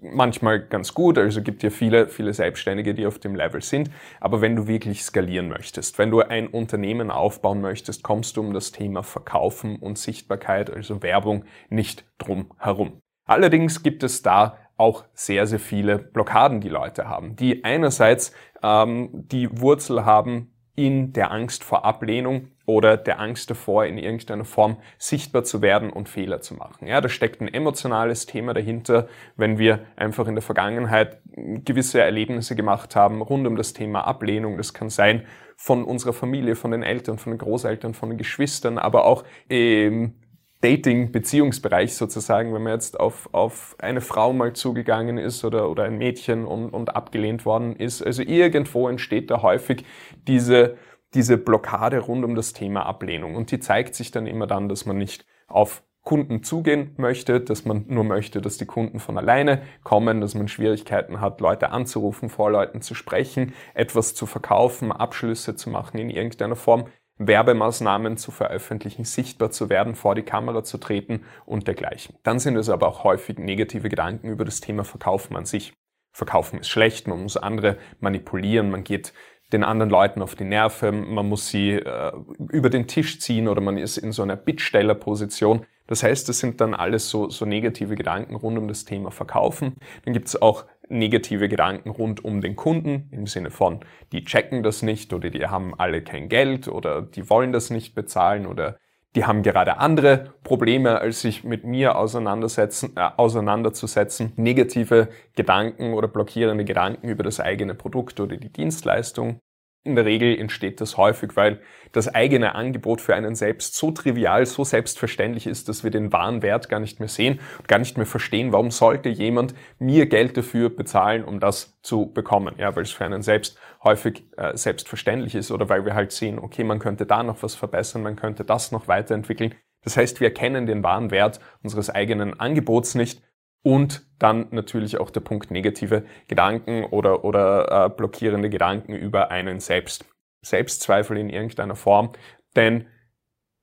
manchmal 0.00 0.60
ganz 0.60 0.94
gut, 0.94 1.18
also 1.18 1.42
gibt 1.42 1.62
ja 1.62 1.70
viele, 1.70 2.08
viele 2.08 2.32
Selbstständige, 2.32 2.94
die 2.94 3.06
auf 3.06 3.18
dem 3.18 3.34
Level 3.34 3.62
sind. 3.62 3.90
Aber 4.20 4.40
wenn 4.40 4.56
du 4.56 4.66
wirklich 4.66 5.02
skalieren 5.02 5.48
möchtest, 5.48 5.98
wenn 5.98 6.10
du 6.10 6.20
ein 6.20 6.46
Unternehmen 6.46 7.10
aufbauen 7.10 7.60
möchtest, 7.60 8.02
kommst 8.02 8.36
du 8.36 8.40
um 8.40 8.54
das 8.54 8.72
Thema 8.72 9.02
Verkaufen 9.02 9.76
und 9.76 9.98
Sichtbarkeit, 9.98 10.70
also 10.70 11.02
Werbung, 11.02 11.44
nicht 11.68 12.04
drum 12.18 12.50
herum. 12.58 13.00
Allerdings 13.26 13.82
gibt 13.82 14.02
es 14.02 14.22
da 14.22 14.58
auch 14.76 15.04
sehr, 15.12 15.46
sehr 15.46 15.60
viele 15.60 15.98
Blockaden, 15.98 16.60
die 16.60 16.70
Leute 16.70 17.06
haben, 17.06 17.36
die 17.36 17.64
einerseits 17.64 18.32
ähm, 18.62 19.10
die 19.12 19.60
Wurzel 19.60 20.04
haben 20.04 20.52
in 20.76 21.12
der 21.12 21.30
Angst 21.30 21.64
vor 21.64 21.84
Ablehnung 21.84 22.48
oder 22.64 22.96
der 22.96 23.20
Angst 23.20 23.50
davor, 23.50 23.84
in 23.84 23.98
irgendeiner 23.98 24.44
Form 24.44 24.76
sichtbar 24.96 25.44
zu 25.44 25.60
werden 25.60 25.90
und 25.90 26.08
Fehler 26.08 26.40
zu 26.40 26.54
machen. 26.54 26.86
Ja, 26.86 27.00
da 27.00 27.08
steckt 27.08 27.40
ein 27.40 27.52
emotionales 27.52 28.26
Thema 28.26 28.54
dahinter, 28.54 29.08
wenn 29.36 29.58
wir 29.58 29.80
einfach 29.96 30.28
in 30.28 30.36
der 30.36 30.42
Vergangenheit 30.42 31.18
gewisse 31.64 32.00
Erlebnisse 32.00 32.54
gemacht 32.54 32.96
haben 32.96 33.20
rund 33.20 33.46
um 33.46 33.56
das 33.56 33.72
Thema 33.72 34.06
Ablehnung. 34.06 34.56
Das 34.56 34.72
kann 34.72 34.88
sein 34.88 35.26
von 35.56 35.84
unserer 35.84 36.12
Familie, 36.12 36.54
von 36.54 36.70
den 36.70 36.82
Eltern, 36.82 37.18
von 37.18 37.32
den 37.32 37.38
Großeltern, 37.38 37.92
von 37.92 38.08
den 38.08 38.18
Geschwistern, 38.18 38.78
aber 38.78 39.04
auch 39.04 39.24
im 39.48 40.14
Dating-Beziehungsbereich 40.60 41.94
sozusagen, 41.94 42.52
wenn 42.52 42.62
man 42.62 42.74
jetzt 42.74 43.00
auf, 43.00 43.28
auf 43.32 43.76
eine 43.78 44.00
Frau 44.00 44.32
mal 44.32 44.52
zugegangen 44.52 45.16
ist 45.16 45.44
oder, 45.44 45.70
oder 45.70 45.84
ein 45.84 45.96
Mädchen 45.96 46.44
und, 46.44 46.70
und 46.70 46.94
abgelehnt 46.94 47.46
worden 47.46 47.74
ist. 47.76 48.02
Also 48.02 48.22
irgendwo 48.22 48.88
entsteht 48.88 49.30
da 49.30 49.42
häufig 49.42 49.84
diese, 50.28 50.76
diese 51.14 51.38
Blockade 51.38 51.98
rund 52.00 52.24
um 52.24 52.34
das 52.34 52.52
Thema 52.52 52.84
Ablehnung. 52.84 53.36
Und 53.36 53.50
die 53.50 53.58
zeigt 53.58 53.94
sich 53.94 54.10
dann 54.10 54.26
immer 54.26 54.46
dann, 54.46 54.68
dass 54.68 54.84
man 54.84 54.98
nicht 54.98 55.24
auf 55.48 55.82
Kunden 56.02 56.42
zugehen 56.42 56.94
möchte, 56.96 57.40
dass 57.40 57.64
man 57.64 57.84
nur 57.88 58.04
möchte, 58.04 58.40
dass 58.40 58.56
die 58.56 58.64
Kunden 58.64 59.00
von 59.00 59.18
alleine 59.18 59.62
kommen, 59.82 60.20
dass 60.20 60.34
man 60.34 60.48
Schwierigkeiten 60.48 61.20
hat, 61.20 61.40
Leute 61.40 61.70
anzurufen, 61.70 62.30
vor 62.30 62.50
Leuten 62.50 62.80
zu 62.80 62.94
sprechen, 62.94 63.52
etwas 63.74 64.14
zu 64.14 64.24
verkaufen, 64.24 64.92
Abschlüsse 64.92 65.56
zu 65.56 65.68
machen 65.68 65.98
in 65.98 66.08
irgendeiner 66.08 66.56
Form, 66.56 66.86
Werbemaßnahmen 67.20 68.16
zu 68.16 68.30
veröffentlichen, 68.30 69.04
sichtbar 69.04 69.50
zu 69.50 69.68
werden, 69.68 69.94
vor 69.94 70.14
die 70.14 70.22
Kamera 70.22 70.64
zu 70.64 70.78
treten 70.78 71.22
und 71.44 71.68
dergleichen. 71.68 72.16
Dann 72.22 72.38
sind 72.38 72.56
es 72.56 72.70
aber 72.70 72.88
auch 72.88 73.04
häufig 73.04 73.38
negative 73.38 73.90
Gedanken 73.90 74.28
über 74.28 74.46
das 74.46 74.60
Thema 74.60 74.84
Verkaufen 74.84 75.36
an 75.36 75.44
sich. 75.44 75.74
Verkaufen 76.12 76.60
ist 76.60 76.68
schlecht, 76.68 77.06
man 77.06 77.22
muss 77.22 77.36
andere 77.36 77.76
manipulieren, 78.00 78.70
man 78.70 78.84
geht 78.84 79.12
den 79.52 79.64
anderen 79.64 79.90
Leuten 79.90 80.22
auf 80.22 80.34
die 80.34 80.44
Nerven, 80.44 81.12
man 81.12 81.28
muss 81.28 81.48
sie 81.48 81.72
äh, 81.72 82.12
über 82.50 82.70
den 82.70 82.86
Tisch 82.86 83.20
ziehen 83.20 83.48
oder 83.48 83.60
man 83.60 83.76
ist 83.76 83.98
in 83.98 84.12
so 84.12 84.22
einer 84.22 84.36
Bittstellerposition. 84.36 85.66
Das 85.86 86.02
heißt, 86.02 86.28
das 86.28 86.38
sind 86.38 86.60
dann 86.60 86.72
alles 86.72 87.10
so, 87.10 87.28
so 87.28 87.44
negative 87.44 87.96
Gedanken 87.96 88.36
rund 88.36 88.56
um 88.58 88.68
das 88.68 88.84
Thema 88.84 89.10
Verkaufen. 89.10 89.74
Dann 90.04 90.14
gibt 90.14 90.28
es 90.28 90.40
auch 90.40 90.64
negative 90.90 91.48
Gedanken 91.48 91.90
rund 91.90 92.24
um 92.24 92.40
den 92.40 92.56
Kunden 92.56 93.08
im 93.12 93.26
Sinne 93.26 93.50
von, 93.50 93.80
die 94.12 94.24
checken 94.24 94.62
das 94.62 94.82
nicht 94.82 95.12
oder 95.12 95.30
die 95.30 95.46
haben 95.46 95.74
alle 95.78 96.02
kein 96.02 96.28
Geld 96.28 96.68
oder 96.68 97.02
die 97.02 97.30
wollen 97.30 97.52
das 97.52 97.70
nicht 97.70 97.94
bezahlen 97.94 98.46
oder 98.46 98.76
die 99.16 99.24
haben 99.24 99.42
gerade 99.42 99.78
andere 99.78 100.34
Probleme, 100.44 101.00
als 101.00 101.20
sich 101.20 101.42
mit 101.42 101.64
mir 101.64 101.96
auseinandersetzen, 101.96 102.92
äh, 102.96 103.10
auseinanderzusetzen. 103.16 104.32
Negative 104.36 105.08
Gedanken 105.34 105.94
oder 105.94 106.06
blockierende 106.06 106.64
Gedanken 106.64 107.08
über 107.08 107.24
das 107.24 107.40
eigene 107.40 107.74
Produkt 107.74 108.20
oder 108.20 108.36
die 108.36 108.52
Dienstleistung. 108.52 109.40
In 109.82 109.94
der 109.94 110.04
Regel 110.04 110.38
entsteht 110.38 110.82
das 110.82 110.98
häufig, 110.98 111.36
weil 111.36 111.62
das 111.92 112.06
eigene 112.06 112.54
Angebot 112.54 113.00
für 113.00 113.14
einen 113.14 113.34
selbst 113.34 113.74
so 113.74 113.90
trivial, 113.90 114.44
so 114.44 114.62
selbstverständlich 114.62 115.46
ist, 115.46 115.70
dass 115.70 115.84
wir 115.84 115.90
den 115.90 116.12
wahren 116.12 116.42
Wert 116.42 116.68
gar 116.68 116.80
nicht 116.80 117.00
mehr 117.00 117.08
sehen 117.08 117.40
und 117.58 117.66
gar 117.66 117.78
nicht 117.78 117.96
mehr 117.96 118.04
verstehen, 118.04 118.52
warum 118.52 118.70
sollte 118.70 119.08
jemand 119.08 119.54
mir 119.78 120.04
Geld 120.04 120.36
dafür 120.36 120.68
bezahlen, 120.68 121.24
um 121.24 121.40
das 121.40 121.80
zu 121.80 122.12
bekommen. 122.12 122.56
Ja, 122.58 122.76
weil 122.76 122.82
es 122.82 122.92
für 122.92 123.06
einen 123.06 123.22
selbst 123.22 123.58
häufig 123.82 124.24
äh, 124.36 124.54
selbstverständlich 124.54 125.34
ist 125.34 125.50
oder 125.50 125.70
weil 125.70 125.86
wir 125.86 125.94
halt 125.94 126.12
sehen, 126.12 126.38
okay, 126.38 126.62
man 126.62 126.78
könnte 126.78 127.06
da 127.06 127.22
noch 127.22 127.42
was 127.42 127.54
verbessern, 127.54 128.02
man 128.02 128.16
könnte 128.16 128.44
das 128.44 128.72
noch 128.72 128.86
weiterentwickeln. 128.86 129.54
Das 129.82 129.96
heißt, 129.96 130.20
wir 130.20 130.28
erkennen 130.28 130.66
den 130.66 130.82
wahren 130.82 131.10
Wert 131.10 131.40
unseres 131.62 131.88
eigenen 131.88 132.38
Angebots 132.38 132.94
nicht 132.94 133.22
und 133.62 134.06
dann 134.18 134.48
natürlich 134.50 134.98
auch 134.98 135.10
der 135.10 135.20
Punkt 135.20 135.50
negative 135.50 136.04
Gedanken 136.28 136.84
oder, 136.84 137.24
oder 137.24 137.86
äh, 137.86 137.88
blockierende 137.88 138.50
Gedanken 138.50 138.94
über 138.94 139.30
einen 139.30 139.60
selbst. 139.60 140.04
Selbstzweifel 140.42 141.18
in 141.18 141.28
irgendeiner 141.28 141.76
Form. 141.76 142.12
Denn 142.56 142.86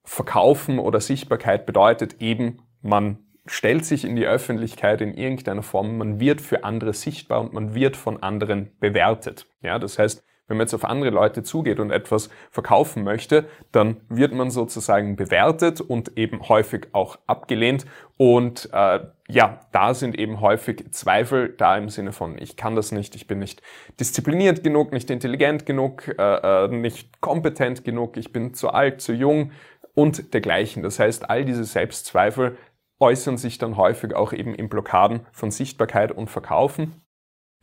Verkaufen 0.03 0.79
oder 0.79 1.01
Sichtbarkeit 1.01 1.65
bedeutet 1.65 2.21
eben, 2.21 2.61
man 2.81 3.19
stellt 3.47 3.85
sich 3.85 4.05
in 4.05 4.15
die 4.15 4.25
Öffentlichkeit 4.25 5.01
in 5.01 5.13
irgendeiner 5.13 5.63
Form, 5.63 5.97
man 5.97 6.19
wird 6.19 6.41
für 6.41 6.63
andere 6.63 6.93
sichtbar 6.93 7.41
und 7.41 7.53
man 7.53 7.73
wird 7.73 7.97
von 7.97 8.21
anderen 8.21 8.71
bewertet. 8.79 9.47
Ja, 9.61 9.79
das 9.79 9.97
heißt, 9.97 10.23
wenn 10.47 10.57
man 10.57 10.65
jetzt 10.65 10.73
auf 10.73 10.85
andere 10.85 11.09
Leute 11.09 11.43
zugeht 11.43 11.79
und 11.79 11.91
etwas 11.91 12.29
verkaufen 12.51 13.03
möchte, 13.03 13.45
dann 13.71 13.97
wird 14.09 14.33
man 14.33 14.49
sozusagen 14.49 15.15
bewertet 15.15 15.81
und 15.81 16.17
eben 16.17 16.47
häufig 16.47 16.87
auch 16.93 17.19
abgelehnt. 17.27 17.85
Und 18.15 18.69
äh, 18.71 18.99
ja, 19.27 19.59
da 19.71 19.93
sind 19.93 20.17
eben 20.17 20.39
häufig 20.41 20.91
Zweifel 20.91 21.53
da 21.57 21.77
im 21.77 21.89
Sinne 21.89 22.13
von, 22.13 22.37
ich 22.41 22.55
kann 22.55 22.75
das 22.75 22.91
nicht, 22.91 23.15
ich 23.15 23.27
bin 23.27 23.39
nicht 23.39 23.61
diszipliniert 23.99 24.63
genug, 24.63 24.93
nicht 24.93 25.09
intelligent 25.09 25.65
genug, 25.65 26.07
äh, 26.17 26.65
äh, 26.65 26.67
nicht 26.69 27.19
kompetent 27.19 27.83
genug, 27.83 28.17
ich 28.17 28.31
bin 28.31 28.53
zu 28.53 28.69
alt, 28.69 29.01
zu 29.01 29.13
jung 29.13 29.51
und 29.93 30.33
dergleichen. 30.33 30.81
Das 30.81 30.99
heißt, 30.99 31.29
all 31.29 31.43
diese 31.43 31.65
Selbstzweifel 31.65 32.57
äußern 32.99 33.37
sich 33.37 33.57
dann 33.57 33.77
häufig 33.77 34.15
auch 34.15 34.33
eben 34.33 34.55
in 34.55 34.69
Blockaden 34.69 35.21
von 35.31 35.51
Sichtbarkeit 35.51 36.11
und 36.11 36.29
Verkaufen. 36.29 37.01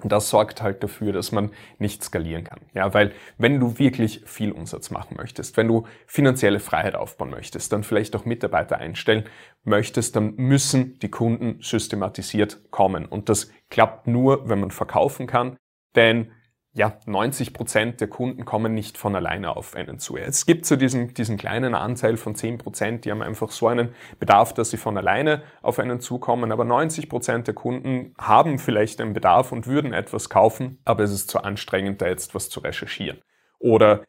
Das 0.03 0.29
sorgt 0.29 0.61
halt 0.61 0.83
dafür, 0.83 1.13
dass 1.13 1.31
man 1.31 1.51
nicht 1.79 2.03
skalieren 2.03 2.45
kann. 2.45 2.61
Ja, 2.75 2.93
weil 2.93 3.13
wenn 3.39 3.61
du 3.61 3.79
wirklich 3.79 4.23
viel 4.27 4.51
Umsatz 4.51 4.91
machen 4.91 5.17
möchtest, 5.17 5.57
wenn 5.57 5.69
du 5.69 5.87
finanzielle 6.07 6.59
Freiheit 6.59 6.97
aufbauen 6.97 7.31
möchtest, 7.31 7.73
dann 7.73 7.85
vielleicht 7.85 8.17
auch 8.17 8.25
Mitarbeiter 8.25 8.79
einstellen 8.79 9.25
möchtest, 9.63 10.17
dann 10.17 10.35
müssen 10.35 10.99
die 10.99 11.11
Kunden 11.11 11.61
systematisiert 11.63 12.71
kommen. 12.71 13.07
Und 13.07 13.29
das 13.29 13.51
klappt 13.71 14.09
nur, 14.09 14.49
wenn 14.49 14.61
man 14.61 14.73
verkaufen 14.73 15.27
kann. 15.27 15.57
Denn 15.95 16.33
ja, 16.77 16.99
90 17.07 17.53
Prozent 17.53 18.01
der 18.01 18.09
Kunden 18.09 18.45
kommen 18.45 18.75
nicht 18.75 18.99
von 18.99 19.15
alleine 19.15 19.57
auf 19.57 19.77
einen 19.77 20.01
zu. 20.01 20.17
Es 20.17 20.45
gibt 20.45 20.67
so 20.67 20.75
diesen, 20.75 21.15
diesen 21.15 21.37
kleinen 21.37 21.75
Anteil 21.75 22.17
von 22.17 22.35
10 22.35 22.59
Prozent, 22.59 23.05
die 23.05 23.13
haben 23.13 23.23
einfach 23.23 23.53
so 23.53 23.69
einen 23.69 23.95
Bedarf, 24.19 24.53
dass 24.55 24.71
sie 24.71 24.77
von 24.77 24.99
alleine 24.99 25.45
auf 25.63 25.79
einen 25.79 26.01
zukommen. 26.01 26.51
Aber 26.51 26.65
90 26.65 27.09
Prozent 27.09 27.47
der 27.47 27.55
Kunden 27.55 28.13
haben 28.19 28.59
vielleicht 28.59 29.01
einen 29.01 29.13
Bedarf 29.13 29.53
und 29.53 29.69
würden 29.69 29.93
etwas 29.93 30.29
kaufen, 30.29 30.81
aber 30.85 31.05
es 31.05 31.13
ist 31.13 31.31
zu 31.31 31.39
anstrengend, 31.39 32.03
da 32.03 32.09
jetzt 32.09 32.35
was 32.35 32.51
zu 32.51 32.59
recherchieren. 32.59 33.21
Oder 33.61 34.03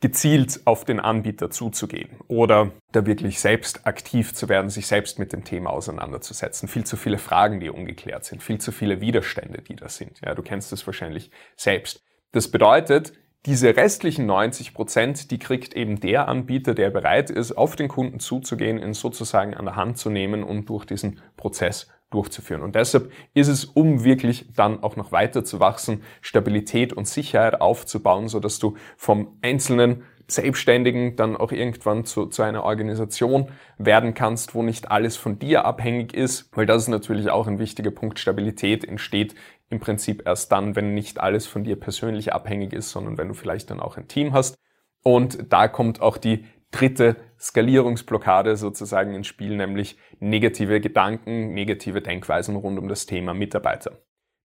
gezielt 0.00 0.60
auf 0.64 0.84
den 0.84 1.00
Anbieter 1.00 1.50
zuzugehen 1.50 2.10
oder 2.28 2.72
da 2.90 3.06
wirklich 3.06 3.40
selbst 3.40 3.86
aktiv 3.86 4.34
zu 4.34 4.48
werden, 4.48 4.68
sich 4.68 4.86
selbst 4.86 5.18
mit 5.18 5.32
dem 5.32 5.44
Thema 5.44 5.70
auseinanderzusetzen. 5.70 6.68
Viel 6.68 6.84
zu 6.84 6.96
viele 6.96 7.18
Fragen, 7.18 7.60
die 7.60 7.70
ungeklärt 7.70 8.24
sind, 8.24 8.42
viel 8.42 8.58
zu 8.58 8.72
viele 8.72 9.00
Widerstände, 9.00 9.62
die 9.62 9.76
da 9.76 9.88
sind. 9.88 10.20
Ja, 10.24 10.34
du 10.34 10.42
kennst 10.42 10.72
es 10.72 10.86
wahrscheinlich 10.86 11.30
selbst. 11.56 12.02
Das 12.32 12.50
bedeutet, 12.50 13.12
Diese 13.44 13.76
restlichen 13.76 14.24
90 14.26 14.72
Prozent, 14.72 15.32
die 15.32 15.40
kriegt 15.40 15.74
eben 15.74 15.98
der 15.98 16.28
Anbieter, 16.28 16.74
der 16.74 16.90
bereit 16.90 17.28
ist, 17.28 17.50
auf 17.50 17.74
den 17.74 17.88
Kunden 17.88 18.20
zuzugehen, 18.20 18.78
ihn 18.78 18.94
sozusagen 18.94 19.54
an 19.54 19.64
der 19.64 19.74
Hand 19.74 19.98
zu 19.98 20.10
nehmen 20.10 20.44
und 20.44 20.68
durch 20.68 20.84
diesen 20.84 21.20
Prozess 21.36 21.88
durchzuführen. 22.10 22.62
Und 22.62 22.76
deshalb 22.76 23.10
ist 23.34 23.48
es, 23.48 23.64
um 23.64 24.04
wirklich 24.04 24.46
dann 24.54 24.80
auch 24.84 24.94
noch 24.94 25.10
weiter 25.10 25.44
zu 25.44 25.58
wachsen, 25.58 26.04
Stabilität 26.20 26.92
und 26.92 27.08
Sicherheit 27.08 27.60
aufzubauen, 27.60 28.28
so 28.28 28.38
dass 28.38 28.60
du 28.60 28.76
vom 28.96 29.38
einzelnen 29.42 30.04
Selbstständigen 30.28 31.16
dann 31.16 31.36
auch 31.36 31.50
irgendwann 31.50 32.04
zu, 32.04 32.26
zu 32.26 32.42
einer 32.42 32.62
Organisation 32.62 33.50
werden 33.76 34.14
kannst, 34.14 34.54
wo 34.54 34.62
nicht 34.62 34.90
alles 34.90 35.16
von 35.16 35.40
dir 35.40 35.64
abhängig 35.64 36.14
ist, 36.14 36.48
weil 36.56 36.64
das 36.64 36.82
ist 36.82 36.88
natürlich 36.88 37.28
auch 37.30 37.48
ein 37.48 37.58
wichtiger 37.58 37.90
Punkt. 37.90 38.20
Stabilität 38.20 38.84
entsteht 38.84 39.34
im 39.72 39.80
Prinzip 39.80 40.22
erst 40.26 40.52
dann, 40.52 40.76
wenn 40.76 40.94
nicht 40.94 41.18
alles 41.18 41.46
von 41.46 41.64
dir 41.64 41.76
persönlich 41.76 42.32
abhängig 42.32 42.72
ist, 42.72 42.90
sondern 42.90 43.18
wenn 43.18 43.28
du 43.28 43.34
vielleicht 43.34 43.70
dann 43.70 43.80
auch 43.80 43.96
ein 43.96 44.06
Team 44.06 44.32
hast. 44.32 44.56
Und 45.02 45.52
da 45.52 45.66
kommt 45.66 46.00
auch 46.00 46.18
die 46.18 46.44
dritte 46.70 47.16
Skalierungsblockade 47.40 48.56
sozusagen 48.56 49.14
ins 49.14 49.26
Spiel, 49.26 49.56
nämlich 49.56 49.98
negative 50.20 50.80
Gedanken, 50.80 51.54
negative 51.54 52.02
Denkweisen 52.02 52.54
rund 52.56 52.78
um 52.78 52.88
das 52.88 53.06
Thema 53.06 53.34
Mitarbeiter. 53.34 53.98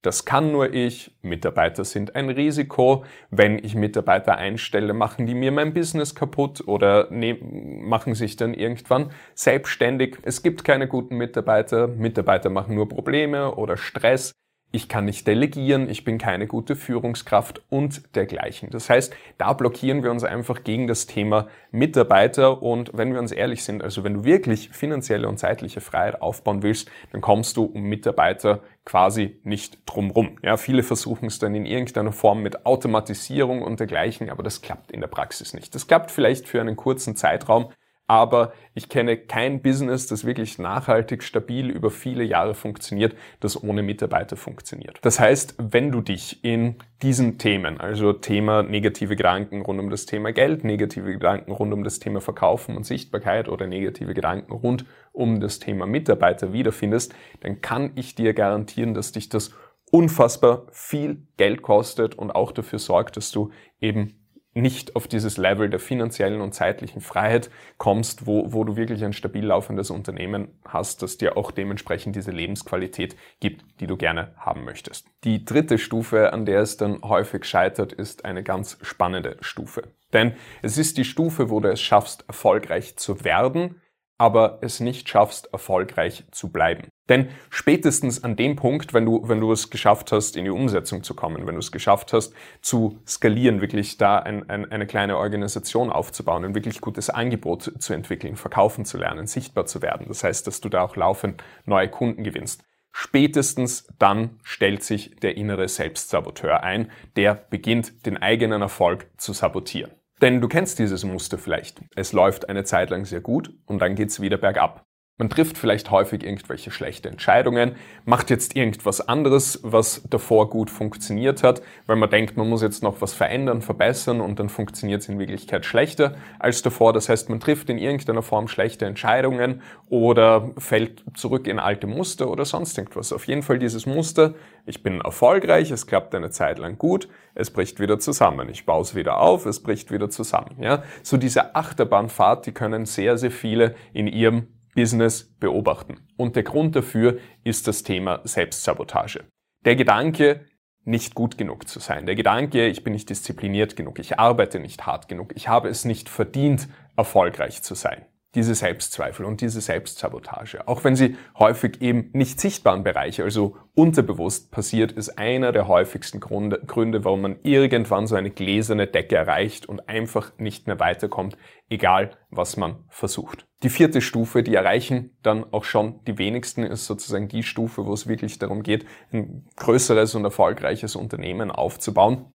Das 0.04 0.26
kann 0.26 0.52
nur 0.52 0.74
ich. 0.74 1.18
Mitarbeiter 1.22 1.84
sind 1.84 2.16
ein 2.16 2.30
Risiko. 2.30 3.04
Wenn 3.30 3.58
ich 3.58 3.76
Mitarbeiter 3.76 4.38
einstelle, 4.38 4.94
machen 4.94 5.26
die 5.26 5.34
mir 5.34 5.52
mein 5.52 5.74
Business 5.74 6.16
kaputt 6.16 6.66
oder 6.68 7.10
ne 7.12 7.34
machen 7.34 8.14
sich 8.14 8.36
dann 8.36 8.54
irgendwann 8.54 9.12
selbstständig. 9.34 10.18
Es 10.22 10.44
gibt 10.44 10.64
keine 10.64 10.88
guten 10.88 11.18
Mitarbeiter. 11.18 11.88
Mitarbeiter 11.88 12.50
machen 12.50 12.76
nur 12.76 12.88
Probleme 12.88 13.56
oder 13.56 13.76
Stress 13.76 14.34
ich 14.78 14.88
kann 14.88 15.06
nicht 15.06 15.26
delegieren, 15.26 15.90
ich 15.90 16.04
bin 16.04 16.20
keine 16.20 16.46
gute 16.46 16.76
Führungskraft 16.76 17.64
und 17.70 18.16
dergleichen. 18.16 18.70
Das 18.70 18.92
heißt, 18.92 19.12
da 19.40 19.54
blockieren 19.54 20.04
wir 20.04 20.12
uns 20.12 20.24
einfach 20.24 20.64
gegen 20.64 20.86
das 20.86 21.08
Thema 21.08 21.48
Mitarbeiter 21.72 22.62
und 22.62 22.92
wenn 22.94 23.12
wir 23.12 23.20
uns 23.20 23.32
ehrlich 23.32 23.64
sind, 23.64 23.84
also 23.84 24.04
wenn 24.04 24.14
du 24.14 24.24
wirklich 24.24 24.70
finanzielle 24.70 25.28
und 25.28 25.40
zeitliche 25.40 25.82
Freiheit 25.82 26.22
aufbauen 26.22 26.62
willst, 26.62 26.92
dann 27.12 27.22
kommst 27.22 27.58
du 27.58 27.64
um 27.64 27.82
Mitarbeiter 27.82 28.62
quasi 28.86 29.40
nicht 29.44 29.80
drumrum. 29.88 30.38
Ja, 30.44 30.58
viele 30.58 30.84
versuchen 30.84 31.26
es 31.26 31.40
dann 31.40 31.56
in 31.56 31.66
irgendeiner 31.66 32.12
Form 32.12 32.44
mit 32.44 32.68
Automatisierung 32.68 33.64
und 33.64 33.80
dergleichen, 33.80 34.30
aber 34.30 34.44
das 34.44 34.62
klappt 34.62 34.92
in 34.92 35.02
der 35.02 35.08
Praxis 35.08 35.56
nicht. 35.56 35.74
Das 35.74 35.88
klappt 35.88 36.12
vielleicht 36.12 36.48
für 36.48 36.62
einen 36.62 36.76
kurzen 36.76 37.16
Zeitraum, 37.16 37.72
aber 38.08 38.54
ich 38.74 38.88
kenne 38.88 39.18
kein 39.18 39.62
Business, 39.62 40.08
das 40.08 40.26
wirklich 40.26 40.58
nachhaltig, 40.58 41.24
stabil 41.24 41.70
über 41.70 41.92
viele 41.92 42.24
Jahre 42.24 42.54
funktioniert, 42.54 43.16
das 43.42 43.62
ohne 43.62 43.84
Mitarbeiter 43.84 44.38
funktioniert. 44.38 45.00
Das 45.02 45.20
heißt, 45.20 45.56
wenn 45.58 45.92
du 45.92 46.00
dich 46.00 46.44
in 46.44 46.76
diesen 47.02 47.38
Themen, 47.38 47.80
also 47.80 48.14
Thema 48.14 48.64
negative 48.64 49.18
Gedanken 49.18 49.62
rund 49.62 49.80
um 49.82 49.90
das 49.90 50.06
Thema 50.06 50.32
Geld, 50.32 50.64
negative 50.64 51.12
Gedanken 51.12 51.52
rund 51.52 51.74
um 51.74 51.84
das 51.84 52.00
Thema 52.00 52.22
Verkaufen 52.22 52.78
und 52.78 52.86
Sichtbarkeit 52.86 53.50
oder 53.50 53.68
negative 53.68 54.14
Gedanken 54.14 54.54
rund 54.54 54.86
um 55.12 55.42
das 55.42 55.60
Thema 55.60 55.86
Mitarbeiter 55.86 56.54
wiederfindest, 56.54 57.14
dann 57.42 57.62
kann 57.62 57.92
ich 57.96 58.16
dir 58.16 58.34
garantieren, 58.34 58.94
dass 58.94 59.12
dich 59.12 59.28
das 59.28 59.52
unfassbar 59.92 60.68
viel 60.72 61.28
Geld 61.38 61.62
kostet 61.62 62.16
und 62.16 62.32
auch 62.32 62.52
dafür 62.52 62.80
sorgt, 62.80 63.18
dass 63.18 63.32
du 63.32 63.52
eben 63.82 64.27
nicht 64.62 64.96
auf 64.96 65.08
dieses 65.08 65.38
Level 65.38 65.70
der 65.70 65.80
finanziellen 65.80 66.42
und 66.42 66.54
zeitlichen 66.54 67.02
Freiheit 67.02 67.50
kommst, 67.78 68.26
wo, 68.26 68.52
wo 68.54 68.64
du 68.64 68.76
wirklich 68.76 69.04
ein 69.04 69.14
stabil 69.14 69.46
laufendes 69.46 69.90
Unternehmen 69.90 70.50
hast, 70.66 71.02
das 71.02 71.18
dir 71.18 71.38
auch 71.38 71.52
dementsprechend 71.52 72.16
diese 72.16 72.32
Lebensqualität 72.32 73.16
gibt, 73.40 73.64
die 73.80 73.88
du 73.88 73.98
gerne 73.98 74.34
haben 74.38 74.66
möchtest. 74.66 75.08
Die 75.24 75.46
dritte 75.46 75.78
Stufe, 75.78 76.34
an 76.34 76.46
der 76.46 76.62
es 76.62 76.78
dann 76.78 77.02
häufig 77.04 77.46
scheitert, 77.46 77.94
ist 77.94 78.26
eine 78.26 78.44
ganz 78.44 78.78
spannende 78.82 79.38
Stufe. 79.42 79.84
Denn 80.14 80.34
es 80.62 80.78
ist 80.78 80.98
die 80.98 81.06
Stufe, 81.06 81.50
wo 81.50 81.60
du 81.60 81.70
es 81.72 81.82
schaffst, 81.82 82.26
erfolgreich 82.28 82.98
zu 82.98 83.24
werden, 83.24 83.82
aber 84.18 84.60
es 84.62 84.80
nicht 84.80 85.08
schaffst, 85.10 85.54
erfolgreich 85.54 86.24
zu 86.32 86.52
bleiben. 86.52 86.90
Denn 87.10 87.30
spätestens 87.50 88.24
an 88.24 88.36
dem 88.36 88.56
Punkt, 88.56 88.94
wenn 88.94 89.06
du, 89.06 89.28
wenn 89.28 89.40
du 89.40 89.52
es 89.52 89.70
geschafft 89.70 90.12
hast, 90.12 90.36
in 90.36 90.44
die 90.46 90.52
Umsetzung 90.52 91.04
zu 91.04 91.14
kommen, 91.14 91.48
wenn 91.48 91.56
du 91.56 91.60
es 91.60 91.72
geschafft 91.72 92.14
hast, 92.14 92.34
zu 92.62 93.00
skalieren, 93.08 93.62
wirklich 93.62 93.98
da 93.98 94.20
ein, 94.20 94.50
ein, 94.50 94.70
eine 94.72 94.88
kleine 94.88 95.18
Organisation 95.18 95.90
aufzubauen, 95.90 96.44
ein 96.44 96.56
wirklich 96.56 96.82
gutes 96.82 97.10
Angebot 97.10 97.72
zu 97.80 97.94
entwickeln, 97.94 98.36
verkaufen 98.36 98.86
zu 98.86 98.98
lernen, 98.98 99.28
sichtbar 99.28 99.66
zu 99.66 99.82
werden. 99.82 100.08
Das 100.08 100.24
heißt, 100.24 100.46
dass 100.48 100.62
du 100.62 100.70
da 100.70 100.82
auch 100.82 100.96
laufend 100.96 101.44
neue 101.66 101.90
Kunden 101.90 102.24
gewinnst. 102.24 102.64
Spätestens 102.92 103.88
dann 104.00 104.40
stellt 104.44 104.84
sich 104.84 105.16
der 105.18 105.38
innere 105.38 105.68
Selbstsaboteur 105.68 106.64
ein, 106.64 106.92
der 107.16 107.36
beginnt, 107.36 108.06
den 108.08 108.18
eigenen 108.18 108.64
Erfolg 108.64 109.08
zu 109.18 109.34
sabotieren. 109.34 109.92
Denn 110.20 110.42
du 110.42 110.48
kennst 110.48 110.80
dieses 110.80 111.04
Muster 111.04 111.38
vielleicht. 111.38 111.80
Es 111.96 112.12
läuft 112.12 112.50
eine 112.50 112.64
Zeit 112.64 112.90
lang 112.90 113.06
sehr 113.06 113.22
gut 113.22 113.54
und 113.68 113.80
dann 113.84 113.94
geht's 113.94 114.20
wieder 114.20 114.38
bergab. 114.38 114.87
Man 115.20 115.32
trifft 115.32 115.58
vielleicht 115.58 115.90
häufig 115.90 116.24
irgendwelche 116.24 116.70
schlechte 116.70 117.10
Entscheidungen, 117.10 117.76
macht 118.06 118.30
jetzt 118.30 118.56
irgendwas 118.56 119.02
anderes, 119.02 119.60
was 119.64 120.04
davor 120.08 120.48
gut 120.48 120.70
funktioniert 120.70 121.42
hat, 121.42 121.64
weil 121.88 121.96
man 121.96 122.12
denkt, 122.12 122.38
man 122.38 122.48
muss 122.48 122.62
jetzt 122.62 122.84
noch 122.84 123.02
was 123.02 123.16
verändern, 123.16 123.64
verbessern 123.64 124.22
und 124.22 124.38
dann 124.38 124.48
funktioniert 124.48 125.02
es 125.02 125.10
in 125.10 125.18
Wirklichkeit 125.18 125.66
schlechter 125.66 126.16
als 126.38 126.62
davor. 126.62 126.94
Das 126.94 127.10
heißt, 127.10 127.30
man 127.30 127.40
trifft 127.40 127.72
in 127.72 127.80
irgendeiner 127.80 128.22
Form 128.22 128.48
schlechte 128.48 128.86
Entscheidungen 128.86 129.64
oder 129.90 130.52
fällt 130.60 131.04
zurück 131.16 131.48
in 131.48 131.58
alte 131.58 131.88
Muster 131.88 132.30
oder 132.30 132.46
sonst 132.46 132.78
irgendwas. 132.78 133.12
Auf 133.12 133.26
jeden 133.26 133.42
Fall 133.42 133.58
dieses 133.58 133.88
Muster, 133.88 134.36
ich 134.68 134.84
bin 134.84 135.02
erfolgreich, 135.02 135.72
es 135.72 135.88
klappt 135.88 136.14
eine 136.14 136.30
Zeit 136.30 136.60
lang 136.60 136.78
gut, 136.78 137.10
es 137.34 137.50
bricht 137.50 137.80
wieder 137.80 137.98
zusammen. 137.98 138.50
Ich 138.50 138.68
baue 138.68 138.84
es 138.84 138.94
wieder 138.94 139.20
auf, 139.20 139.48
es 139.48 139.64
bricht 139.64 139.92
wieder 139.92 140.12
zusammen. 140.12 140.58
Ja? 140.62 140.84
So 141.02 141.18
diese 141.18 141.56
Achterbahnfahrt, 141.56 142.46
die 142.46 142.52
können 142.52 142.86
sehr, 142.86 143.18
sehr 143.18 143.32
viele 143.32 143.74
in 143.94 144.06
ihrem 144.06 144.50
Business 144.78 145.36
beobachten. 145.40 146.08
Und 146.18 146.36
der 146.36 146.44
Grund 146.44 146.76
dafür 146.76 147.18
ist 147.44 147.68
das 147.68 147.82
Thema 147.82 148.22
Selbstsabotage. 148.26 149.26
Der 149.66 149.76
Gedanke, 149.76 150.46
nicht 150.84 151.16
gut 151.16 151.38
genug 151.38 151.68
zu 151.68 151.80
sein. 151.80 152.06
Der 152.06 152.16
Gedanke, 152.16 152.68
ich 152.68 152.84
bin 152.84 152.94
nicht 152.94 153.10
diszipliniert 153.10 153.76
genug, 153.76 153.98
ich 153.98 154.20
arbeite 154.20 154.60
nicht 154.60 154.86
hart 154.86 155.08
genug, 155.10 155.34
ich 155.36 155.50
habe 155.50 155.68
es 155.68 155.84
nicht 155.84 156.10
verdient, 156.10 156.70
erfolgreich 156.96 157.64
zu 157.64 157.74
sein 157.74 158.06
diese 158.38 158.54
Selbstzweifel 158.54 159.26
und 159.26 159.42
diese 159.42 159.62
Selbstsabotage, 159.62 160.68
auch 160.68 160.84
wenn 160.84 160.96
sie 160.96 161.18
häufig 161.40 161.82
eben 161.82 162.12
nicht 162.14 162.40
sichtbaren 162.40 162.84
Bereiche, 162.84 163.24
also 163.24 163.58
unterbewusst 163.74 164.52
passiert, 164.52 164.92
ist 164.92 165.18
einer 165.18 165.52
der 165.52 165.68
häufigsten 165.68 166.20
Gründe, 166.20 166.62
Gründe, 166.68 167.04
warum 167.04 167.22
man 167.22 167.40
irgendwann 167.42 168.06
so 168.06 168.16
eine 168.16 168.30
gläserne 168.30 168.86
Decke 168.86 169.16
erreicht 169.16 169.66
und 169.66 169.90
einfach 169.90 170.38
nicht 170.38 170.68
mehr 170.68 170.80
weiterkommt, 170.80 171.36
egal 171.68 172.12
was 172.30 172.58
man 172.58 172.84
versucht. 172.90 173.48
Die 173.64 173.70
vierte 173.70 174.02
Stufe, 174.02 174.44
die 174.44 174.54
erreichen 174.54 175.18
dann 175.24 175.44
auch 175.52 175.64
schon 175.64 176.00
die 176.06 176.20
wenigsten, 176.20 176.62
ist 176.62 176.86
sozusagen 176.86 177.28
die 177.30 177.42
Stufe, 177.42 177.88
wo 177.88 177.94
es 177.94 178.06
wirklich 178.06 178.38
darum 178.38 178.62
geht, 178.62 178.86
ein 179.12 179.48
größeres 179.56 180.14
und 180.14 180.26
erfolgreiches 180.26 180.96
Unternehmen 180.96 181.50
aufzubauen. 181.50 182.32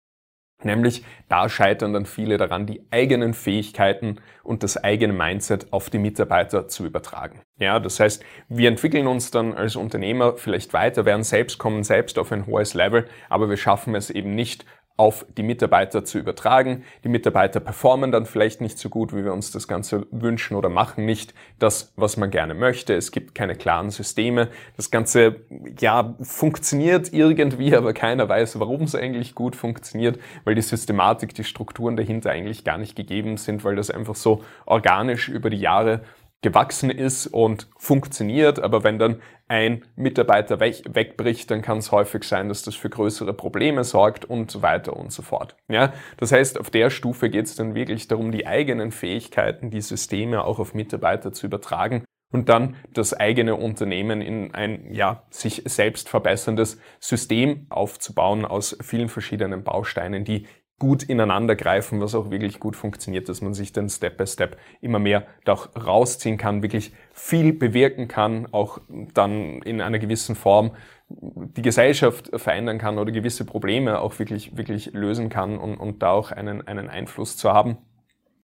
Nämlich, 0.63 1.05
da 1.29 1.49
scheitern 1.49 1.93
dann 1.93 2.07
viele 2.07 2.37
daran, 2.37 2.67
die 2.67 2.83
eigenen 2.91 3.35
Fähigkeiten 3.35 4.17
und 4.43 4.63
das 4.63 4.77
eigene 4.77 5.13
Mindset 5.13 5.73
auf 5.73 5.91
die 5.91 5.99
Mitarbeiter 5.99 6.69
zu 6.69 6.85
übertragen. 6.85 7.41
Ja, 7.59 7.79
das 7.79 8.01
heißt, 8.01 8.23
wir 8.49 8.69
entwickeln 8.69 9.07
uns 9.07 9.31
dann 9.31 9.55
als 9.55 9.77
Unternehmer 9.77 10.37
vielleicht 10.37 10.73
weiter, 10.73 11.05
werden 11.05 11.25
selbst 11.25 11.59
kommen, 11.59 11.85
selbst 11.85 12.19
auf 12.19 12.33
ein 12.33 12.47
hohes 12.47 12.75
Level, 12.75 13.07
aber 13.29 13.49
wir 13.49 13.57
schaffen 13.57 13.95
es 13.95 14.11
eben 14.11 14.35
nicht, 14.35 14.65
auf 15.01 15.25
die 15.39 15.43
Mitarbeiter 15.43 16.05
zu 16.05 16.19
übertragen. 16.19 16.85
Die 17.05 17.09
Mitarbeiter 17.09 17.59
performen 17.59 18.13
dann 18.13 18.27
vielleicht 18.27 18.61
nicht 18.61 18.79
so 18.79 18.91
gut, 18.91 19.17
wie 19.17 19.25
wir 19.25 19.33
uns 19.33 19.51
das 19.51 19.67
Ganze 19.67 20.07
wünschen 20.11 20.59
oder 20.59 20.69
machen 20.69 21.07
nicht 21.07 21.33
das, 21.59 21.95
was 21.97 22.19
man 22.19 22.31
gerne 22.31 22.53
möchte. 22.53 22.93
Es 22.93 23.11
gibt 23.11 23.35
keine 23.35 23.55
klaren 23.55 23.89
Systeme. 23.89 24.49
Das 24.77 24.91
Ganze, 24.91 25.37
ja, 25.79 26.15
funktioniert 26.21 27.15
irgendwie, 27.15 27.75
aber 27.79 27.95
keiner 27.95 28.29
weiß, 28.29 28.61
warum 28.61 28.83
es 28.83 28.95
eigentlich 28.95 29.35
gut 29.35 29.57
funktioniert, 29.57 30.21
weil 30.45 30.55
die 30.55 30.61
Systematik, 30.61 31.35
die 31.35 31.45
Strukturen 31.45 31.97
dahinter 31.97 32.31
eigentlich 32.31 32.63
gar 32.63 32.77
nicht 32.77 32.95
gegeben 32.95 33.39
sind, 33.39 33.65
weil 33.65 33.77
das 33.77 33.91
einfach 33.91 34.17
so 34.17 34.45
organisch 34.67 35.31
über 35.31 35.49
die 35.49 35.61
Jahre 35.61 36.03
gewachsen 36.43 36.91
ist 36.91 37.27
und 37.27 37.69
funktioniert, 37.77 38.59
aber 38.61 38.83
wenn 38.83 38.99
dann 38.99 39.21
ein 39.49 39.85
Mitarbeiter 39.97 40.61
weg, 40.61 40.83
wegbricht, 40.89 41.51
dann 41.51 41.61
kann 41.61 41.79
es 41.79 41.91
häufig 41.91 42.25
sein, 42.25 42.49
dass 42.49 42.63
das 42.63 42.77
für 42.77 42.89
größere 42.89 43.35
Probleme 43.35 43.85
sorgt 43.85 44.25
und 44.25 44.51
so 44.51 44.63
weiter 44.63 44.97
und 44.97 45.13
so 45.13 45.23
fort. 45.23 45.57
Ja, 45.69 45.93
das 46.19 46.33
heißt, 46.33 46.59
auf 46.59 46.71
der 46.71 46.89
Stufe 46.91 47.29
geht 47.31 47.47
es 47.47 47.57
dann 47.57 47.75
wirklich 47.75 48.07
darum, 48.09 48.31
die 48.31 48.47
eigenen 48.47 48.93
Fähigkeiten, 48.93 49.71
die 49.71 49.81
Systeme 49.81 50.45
auch 50.45 50.61
auf 50.61 50.73
Mitarbeiter 50.73 51.33
zu 51.33 51.47
übertragen 51.47 52.05
und 52.33 52.49
dann 52.49 52.77
das 52.95 53.13
eigene 53.13 53.57
Unternehmen 53.57 54.21
in 54.21 54.55
ein 54.55 54.95
ja 54.95 55.25
sich 55.31 55.63
selbst 55.67 56.09
verbesserndes 56.09 56.79
System 57.01 57.67
aufzubauen 57.71 58.45
aus 58.45 58.77
vielen 58.81 59.09
verschiedenen 59.09 59.65
Bausteinen, 59.65 60.25
die 60.25 60.47
gut 60.81 61.05
ineinander 61.05 61.55
greifen, 61.55 62.01
was 62.01 62.17
auch 62.17 62.31
wirklich 62.31 62.59
gut 62.59 62.75
funktioniert, 62.75 63.29
dass 63.29 63.43
man 63.43 63.55
sich 63.55 63.73
dann 63.73 63.89
Step 63.89 64.17
by 64.17 64.27
Step 64.27 64.57
immer 64.81 64.99
mehr 64.99 65.27
da 65.45 65.53
auch 65.53 65.69
rausziehen 65.77 66.39
kann, 66.39 66.63
wirklich 66.63 66.93
viel 67.13 67.53
bewirken 67.53 68.09
kann, 68.09 68.49
auch 68.51 68.81
dann 69.15 69.63
in 69.63 69.81
einer 69.81 70.01
gewissen 70.01 70.35
Form 70.35 70.73
die 71.09 71.63
Gesellschaft 71.63 72.31
verändern 72.35 72.79
kann 72.79 72.99
oder 72.99 73.13
gewisse 73.13 73.45
Probleme 73.45 74.01
auch 74.01 74.19
wirklich, 74.19 74.57
wirklich 74.57 74.93
lösen 74.93 75.29
kann 75.29 75.59
und, 75.59 75.77
und 75.77 76.03
da 76.03 76.13
auch 76.13 76.33
einen, 76.33 76.67
einen 76.67 76.89
Einfluss 76.89 77.37
zu 77.37 77.53
haben 77.53 77.77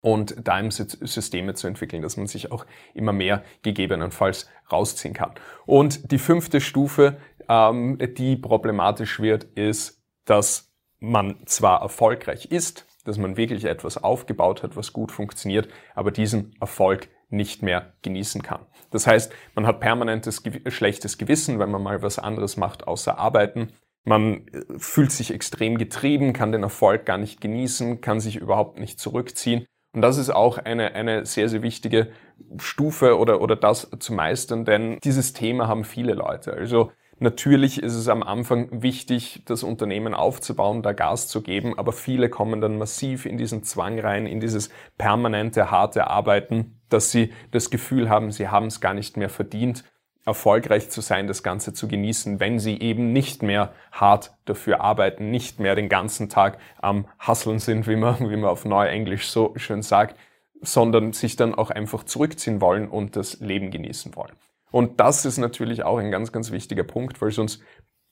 und 0.01 0.35
da 0.47 0.59
im 0.59 0.69
Systeme 0.69 1.55
zu 1.55 1.67
entwickeln, 1.67 2.03
dass 2.03 2.17
man 2.17 2.27
sich 2.27 2.51
auch 2.51 2.65
immer 2.93 3.13
mehr 3.13 3.43
gegebenenfalls 3.63 4.47
rausziehen 4.71 5.13
kann. 5.13 5.31
Und 5.65 6.11
die 6.11 6.19
fünfte 6.19 6.61
Stufe, 6.61 7.17
ähm, 7.49 7.97
die 8.17 8.35
problematisch 8.35 9.19
wird, 9.19 9.45
ist, 9.55 10.03
dass 10.25 10.70
man 11.01 11.35
zwar 11.45 11.81
erfolgreich 11.81 12.45
ist, 12.45 12.85
dass 13.03 13.17
man 13.17 13.35
wirklich 13.35 13.65
etwas 13.65 14.01
aufgebaut 14.01 14.63
hat, 14.63 14.77
was 14.77 14.93
gut 14.93 15.11
funktioniert, 15.11 15.67
aber 15.95 16.11
diesen 16.11 16.55
Erfolg 16.61 17.09
nicht 17.29 17.63
mehr 17.63 17.93
genießen 18.03 18.43
kann. 18.43 18.65
Das 18.91 19.07
heißt, 19.07 19.33
man 19.55 19.65
hat 19.65 19.79
permanentes 19.79 20.43
schlechtes 20.67 21.17
Gewissen, 21.17 21.59
wenn 21.59 21.71
man 21.71 21.81
mal 21.81 22.01
was 22.01 22.19
anderes 22.19 22.57
macht 22.57 22.87
außer 22.87 23.17
arbeiten. 23.17 23.73
Man 24.03 24.47
äh, 24.47 24.61
fühlt 24.77 25.11
sich 25.11 25.33
extrem 25.33 25.77
getrieben, 25.77 26.33
kann 26.33 26.51
den 26.51 26.63
Erfolg 26.63 27.05
gar 27.05 27.17
nicht 27.17 27.41
genießen, 27.41 28.01
kann 28.01 28.19
sich 28.19 28.35
überhaupt 28.35 28.79
nicht 28.79 28.99
zurückziehen. 28.99 29.65
Und 29.93 30.01
das 30.01 30.17
ist 30.17 30.29
auch 30.29 30.57
eine, 30.57 30.93
eine 30.93 31.25
sehr, 31.25 31.49
sehr 31.49 31.63
wichtige 31.63 32.11
Stufe 32.57 33.17
oder, 33.17 33.41
oder 33.41 33.55
das 33.55 33.89
zu 33.99 34.13
meistern, 34.13 34.65
denn 34.65 34.99
dieses 35.03 35.33
Thema 35.33 35.67
haben 35.67 35.83
viele 35.83 36.13
Leute. 36.13 36.53
Also 36.53 36.91
Natürlich 37.23 37.83
ist 37.83 37.93
es 37.93 38.07
am 38.07 38.23
Anfang 38.23 38.81
wichtig, 38.81 39.43
das 39.45 39.61
Unternehmen 39.61 40.15
aufzubauen, 40.15 40.81
da 40.81 40.91
Gas 40.91 41.27
zu 41.27 41.43
geben, 41.43 41.77
aber 41.77 41.91
viele 41.91 42.29
kommen 42.29 42.61
dann 42.61 42.79
massiv 42.79 43.27
in 43.27 43.37
diesen 43.37 43.61
Zwang 43.61 43.99
rein, 43.99 44.25
in 44.25 44.39
dieses 44.39 44.71
permanente, 44.97 45.69
harte 45.69 46.07
Arbeiten, 46.07 46.81
dass 46.89 47.11
sie 47.11 47.31
das 47.51 47.69
Gefühl 47.69 48.09
haben, 48.09 48.31
sie 48.31 48.47
haben 48.47 48.65
es 48.65 48.81
gar 48.81 48.95
nicht 48.95 49.17
mehr 49.17 49.29
verdient, 49.29 49.83
erfolgreich 50.25 50.89
zu 50.89 51.01
sein, 51.01 51.27
das 51.27 51.43
Ganze 51.43 51.73
zu 51.73 51.87
genießen, 51.87 52.39
wenn 52.39 52.57
sie 52.57 52.79
eben 52.79 53.13
nicht 53.13 53.43
mehr 53.43 53.71
hart 53.91 54.33
dafür 54.45 54.81
arbeiten, 54.81 55.29
nicht 55.29 55.59
mehr 55.59 55.75
den 55.75 55.89
ganzen 55.89 56.27
Tag 56.27 56.57
am 56.81 57.07
Hasseln 57.19 57.59
sind, 57.59 57.87
wie 57.87 57.97
man, 57.97 58.31
wie 58.31 58.35
man 58.35 58.49
auf 58.49 58.65
Neuenglisch 58.65 59.29
so 59.29 59.53
schön 59.57 59.83
sagt, 59.83 60.17
sondern 60.59 61.13
sich 61.13 61.35
dann 61.35 61.53
auch 61.53 61.69
einfach 61.69 62.03
zurückziehen 62.03 62.61
wollen 62.61 62.87
und 62.87 63.15
das 63.15 63.39
Leben 63.41 63.69
genießen 63.69 64.15
wollen. 64.15 64.35
Und 64.71 64.99
das 64.99 65.25
ist 65.25 65.37
natürlich 65.37 65.83
auch 65.83 65.97
ein 65.97 66.11
ganz, 66.11 66.31
ganz 66.31 66.51
wichtiger 66.51 66.83
Punkt, 66.83 67.21
weil 67.21 67.31
sonst 67.31 67.61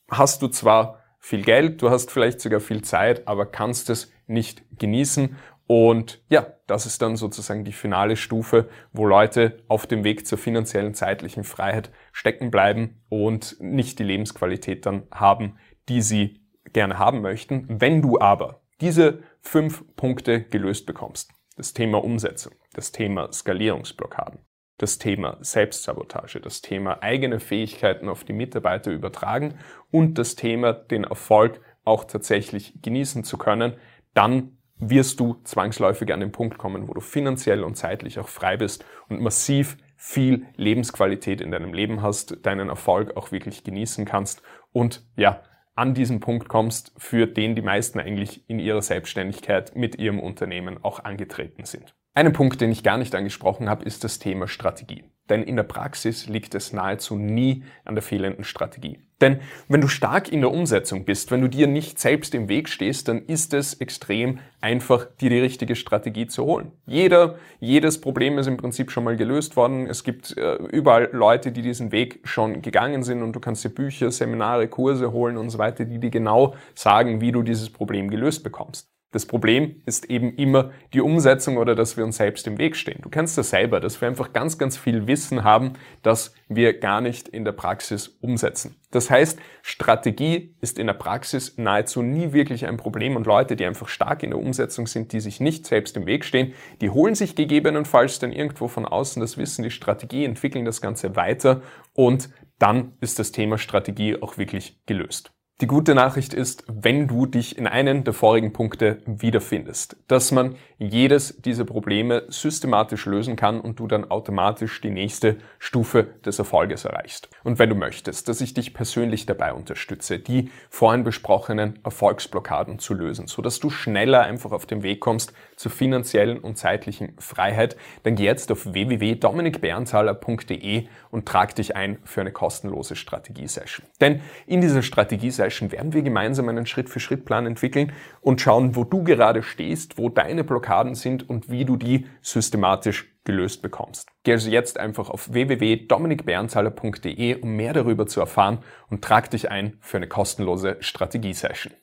hast 0.09 0.41
du 0.41 0.47
zwar 0.47 1.01
viel 1.19 1.43
Geld, 1.43 1.81
du 1.81 1.89
hast 1.89 2.11
vielleicht 2.11 2.41
sogar 2.41 2.59
viel 2.59 2.81
Zeit, 2.81 3.27
aber 3.27 3.45
kannst 3.45 3.89
es 3.89 4.11
nicht 4.27 4.63
genießen. 4.77 5.37
Und 5.67 6.23
ja, 6.29 6.47
das 6.65 6.85
ist 6.85 7.01
dann 7.01 7.15
sozusagen 7.15 7.63
die 7.63 7.73
finale 7.73 8.15
Stufe, 8.15 8.69
wo 8.91 9.05
Leute 9.05 9.63
auf 9.67 9.85
dem 9.85 10.03
Weg 10.03 10.25
zur 10.25 10.37
finanziellen 10.37 10.95
zeitlichen 10.95 11.43
Freiheit 11.43 11.91
stecken 12.11 12.49
bleiben 12.49 13.01
und 13.09 13.57
nicht 13.59 13.99
die 13.99 14.03
Lebensqualität 14.03 14.85
dann 14.85 15.03
haben, 15.11 15.57
die 15.87 16.01
sie 16.01 16.41
gerne 16.73 16.97
haben 16.97 17.21
möchten. 17.21 17.65
Wenn 17.67 18.01
du 18.01 18.19
aber 18.19 18.61
diese 18.81 19.21
fünf 19.41 19.83
Punkte 19.95 20.41
gelöst 20.43 20.85
bekommst, 20.85 21.31
das 21.55 21.73
Thema 21.73 22.03
Umsetzung, 22.03 22.53
das 22.73 22.91
Thema 22.91 23.31
Skalierungsblockaden, 23.31 24.39
das 24.79 24.97
Thema 24.97 25.37
Selbstsabotage, 25.41 26.41
das 26.41 26.61
Thema 26.61 27.03
eigene 27.03 27.39
Fähigkeiten 27.39 28.09
auf 28.09 28.23
die 28.23 28.33
Mitarbeiter 28.33 28.91
übertragen 28.91 29.55
und 29.91 30.17
das 30.17 30.35
Thema 30.35 30.73
den 30.73 31.03
Erfolg 31.03 31.61
auch 31.83 32.05
tatsächlich 32.05 32.81
genießen 32.81 33.23
zu 33.23 33.37
können, 33.37 33.75
dann 34.13 34.57
wirst 34.77 35.19
du 35.19 35.35
zwangsläufig 35.43 36.11
an 36.13 36.21
den 36.21 36.31
Punkt 36.31 36.57
kommen, 36.57 36.87
wo 36.87 36.93
du 36.93 37.01
finanziell 37.01 37.63
und 37.63 37.75
zeitlich 37.75 38.19
auch 38.19 38.29
frei 38.29 38.57
bist 38.57 38.85
und 39.09 39.21
massiv 39.21 39.77
viel 39.97 40.45
Lebensqualität 40.55 41.41
in 41.41 41.51
deinem 41.51 41.73
Leben 41.73 42.01
hast, 42.01 42.45
deinen 42.45 42.69
Erfolg 42.69 43.17
auch 43.17 43.33
wirklich 43.33 43.65
genießen 43.65 44.05
kannst 44.05 44.41
und 44.71 45.05
ja, 45.17 45.43
an 45.75 45.93
diesen 45.93 46.19
Punkt 46.19 46.49
kommst, 46.49 46.93
für 46.97 47.25
den 47.25 47.55
die 47.55 47.61
meisten 47.61 47.99
eigentlich 47.99 48.49
in 48.49 48.59
ihrer 48.59 48.81
Selbstständigkeit 48.81 49.75
mit 49.75 49.97
ihrem 49.97 50.19
Unternehmen 50.19 50.83
auch 50.83 51.03
angetreten 51.03 51.63
sind. 51.63 51.95
Einen 52.15 52.33
Punkt, 52.33 52.59
den 52.59 52.71
ich 52.71 52.83
gar 52.83 52.97
nicht 52.97 53.15
angesprochen 53.15 53.69
habe, 53.69 53.85
ist 53.85 54.03
das 54.03 54.19
Thema 54.19 54.47
Strategie. 54.47 55.03
Denn 55.29 55.43
in 55.43 55.55
der 55.55 55.63
Praxis 55.63 56.27
liegt 56.27 56.55
es 56.55 56.73
nahezu 56.73 57.15
nie 57.15 57.63
an 57.85 57.95
der 57.95 58.01
fehlenden 58.01 58.43
Strategie. 58.43 58.99
Denn 59.21 59.41
wenn 59.67 59.81
du 59.81 59.87
stark 59.87 60.31
in 60.31 60.41
der 60.41 60.51
Umsetzung 60.51 61.05
bist, 61.05 61.29
wenn 61.29 61.41
du 61.41 61.47
dir 61.47 61.67
nicht 61.67 61.99
selbst 61.99 62.33
im 62.33 62.49
Weg 62.49 62.67
stehst, 62.67 63.09
dann 63.09 63.25
ist 63.25 63.53
es 63.53 63.75
extrem 63.75 64.39
einfach, 64.59 65.05
dir 65.05 65.29
die 65.29 65.39
richtige 65.39 65.75
Strategie 65.75 66.25
zu 66.25 66.45
holen. 66.45 66.71
Jeder, 66.85 67.35
jedes 67.59 68.01
Problem 68.01 68.37
ist 68.37 68.47
im 68.47 68.57
Prinzip 68.57 68.91
schon 68.91 69.03
mal 69.03 69.17
gelöst 69.17 69.55
worden. 69.55 69.87
Es 69.87 70.03
gibt 70.03 70.35
äh, 70.37 70.55
überall 70.55 71.09
Leute, 71.11 71.51
die 71.51 71.61
diesen 71.61 71.91
Weg 71.91 72.21
schon 72.23 72.61
gegangen 72.61 73.03
sind 73.03 73.21
und 73.21 73.33
du 73.33 73.39
kannst 73.39 73.63
dir 73.63 73.69
Bücher, 73.69 74.09
Seminare, 74.11 74.67
Kurse 74.67 75.11
holen 75.11 75.37
und 75.37 75.49
so 75.49 75.57
weiter, 75.57 75.85
die 75.85 75.99
dir 75.99 76.09
genau 76.09 76.55
sagen, 76.73 77.21
wie 77.21 77.31
du 77.31 77.43
dieses 77.43 77.69
Problem 77.69 78.09
gelöst 78.09 78.43
bekommst. 78.43 78.89
Das 79.11 79.25
Problem 79.25 79.81
ist 79.87 80.05
eben 80.05 80.35
immer 80.35 80.69
die 80.93 81.01
Umsetzung 81.01 81.57
oder 81.57 81.73
dass 81.73 81.97
wir 81.97 82.05
uns 82.05 82.17
selbst 82.17 82.45
im 82.45 82.59
Weg 82.59 82.75
stehen. 82.75 82.99
Du 83.01 83.09
kennst 83.09 83.39
das 83.39 83.49
selber, 83.49 83.79
dass 83.79 83.99
wir 84.01 84.07
einfach 84.07 84.33
ganz, 84.33 84.59
ganz 84.59 84.77
viel 84.77 85.07
Wissen 85.07 85.43
haben, 85.43 85.73
das 86.03 86.35
wir 86.47 86.79
gar 86.79 87.01
nicht 87.01 87.27
in 87.27 87.43
der 87.43 87.53
Praxis 87.53 88.07
umsetzen. 88.21 88.75
Das 88.91 89.09
heißt, 89.09 89.39
Strategie 89.63 90.55
ist 90.61 90.77
in 90.77 90.85
der 90.85 90.93
Praxis 90.93 91.57
nahezu 91.57 92.03
nie 92.03 92.33
wirklich 92.33 92.67
ein 92.67 92.77
Problem 92.77 93.15
und 93.15 93.25
Leute, 93.25 93.55
die 93.55 93.65
einfach 93.65 93.87
stark 93.87 94.21
in 94.21 94.29
der 94.29 94.39
Umsetzung 94.39 94.85
sind, 94.85 95.11
die 95.11 95.21
sich 95.21 95.39
nicht 95.39 95.65
selbst 95.65 95.97
im 95.97 96.05
Weg 96.05 96.23
stehen, 96.23 96.53
die 96.81 96.91
holen 96.91 97.15
sich 97.15 97.35
gegebenenfalls 97.35 98.19
dann 98.19 98.31
irgendwo 98.31 98.67
von 98.67 98.85
außen 98.85 99.19
das 99.21 99.39
Wissen, 99.39 99.63
die 99.63 99.71
Strategie, 99.71 100.23
entwickeln 100.23 100.65
das 100.65 100.81
Ganze 100.81 101.15
weiter 101.15 101.63
und 101.93 102.29
dann 102.59 102.93
ist 103.01 103.17
das 103.17 103.31
Thema 103.31 103.57
Strategie 103.57 104.21
auch 104.21 104.37
wirklich 104.37 104.85
gelöst. 104.85 105.31
Die 105.61 105.67
gute 105.67 105.93
Nachricht 105.93 106.33
ist, 106.33 106.63
wenn 106.69 107.09
du 107.09 107.25
dich 107.25 107.57
in 107.57 107.67
einen 107.67 108.05
der 108.05 108.13
vorigen 108.13 108.53
Punkte 108.53 108.99
wiederfindest, 109.05 109.97
dass 110.07 110.31
man 110.31 110.55
jedes 110.77 111.41
dieser 111.41 111.65
Probleme 111.65 112.23
systematisch 112.29 113.05
lösen 113.05 113.35
kann 113.35 113.59
und 113.59 113.77
du 113.77 113.85
dann 113.85 114.09
automatisch 114.09 114.79
die 114.79 114.89
nächste 114.89 115.35
Stufe 115.57 116.05
des 116.25 116.39
Erfolges 116.39 116.85
erreichst. 116.85 117.27
Und 117.43 117.59
wenn 117.59 117.67
du 117.67 117.75
möchtest, 117.75 118.29
dass 118.29 118.39
ich 118.39 118.53
dich 118.53 118.73
persönlich 118.73 119.25
dabei 119.25 119.51
unterstütze, 119.51 120.19
die 120.19 120.49
vorhin 120.69 121.03
besprochenen 121.03 121.77
Erfolgsblockaden 121.83 122.79
zu 122.79 122.93
lösen, 122.93 123.27
so 123.27 123.41
dass 123.41 123.59
du 123.59 123.69
schneller 123.69 124.21
einfach 124.21 124.53
auf 124.53 124.65
den 124.65 124.81
Weg 124.81 125.01
kommst 125.01 125.33
zur 125.57 125.73
finanziellen 125.73 126.39
und 126.39 126.57
zeitlichen 126.57 127.17
Freiheit, 127.17 127.75
dann 128.03 128.15
geh 128.15 128.23
jetzt 128.23 128.49
auf 128.49 128.71
www.dominikberntaler.de 128.71 130.87
und 131.11 131.25
trag 131.25 131.53
dich 131.55 131.75
ein 131.75 131.97
für 132.05 132.21
eine 132.21 132.31
kostenlose 132.31 132.95
Strategiesession. 132.95 133.85
Denn 133.99 134.21
in 134.47 134.61
dieser 134.61 134.83
Strategiesession 134.83 135.48
Session 135.49 135.71
werden 135.71 135.93
wir 135.93 136.03
gemeinsam 136.03 136.49
einen 136.49 136.65
Schritt-für-Schritt-Plan 136.65 137.45
entwickeln 137.45 137.91
und 138.21 138.39
schauen, 138.39 138.75
wo 138.75 138.83
du 138.83 139.03
gerade 139.03 139.43
stehst, 139.43 139.97
wo 139.97 140.09
deine 140.09 140.43
Blockaden 140.43 140.95
sind 140.95 141.29
und 141.29 141.49
wie 141.49 141.65
du 141.65 141.75
die 141.75 142.07
systematisch 142.21 143.15
gelöst 143.23 143.61
bekommst. 143.61 144.09
Geh 144.23 144.31
also 144.33 144.49
jetzt 144.49 144.79
einfach 144.79 145.09
auf 145.09 145.33
www.dominikberntaler.de, 145.33 147.41
um 147.41 147.55
mehr 147.55 147.73
darüber 147.73 148.07
zu 148.07 148.19
erfahren 148.19 148.59
und 148.89 149.03
trag 149.03 149.29
dich 149.31 149.51
ein 149.51 149.77
für 149.81 149.97
eine 149.97 150.07
kostenlose 150.07 150.77
Strategiesession. 150.79 151.73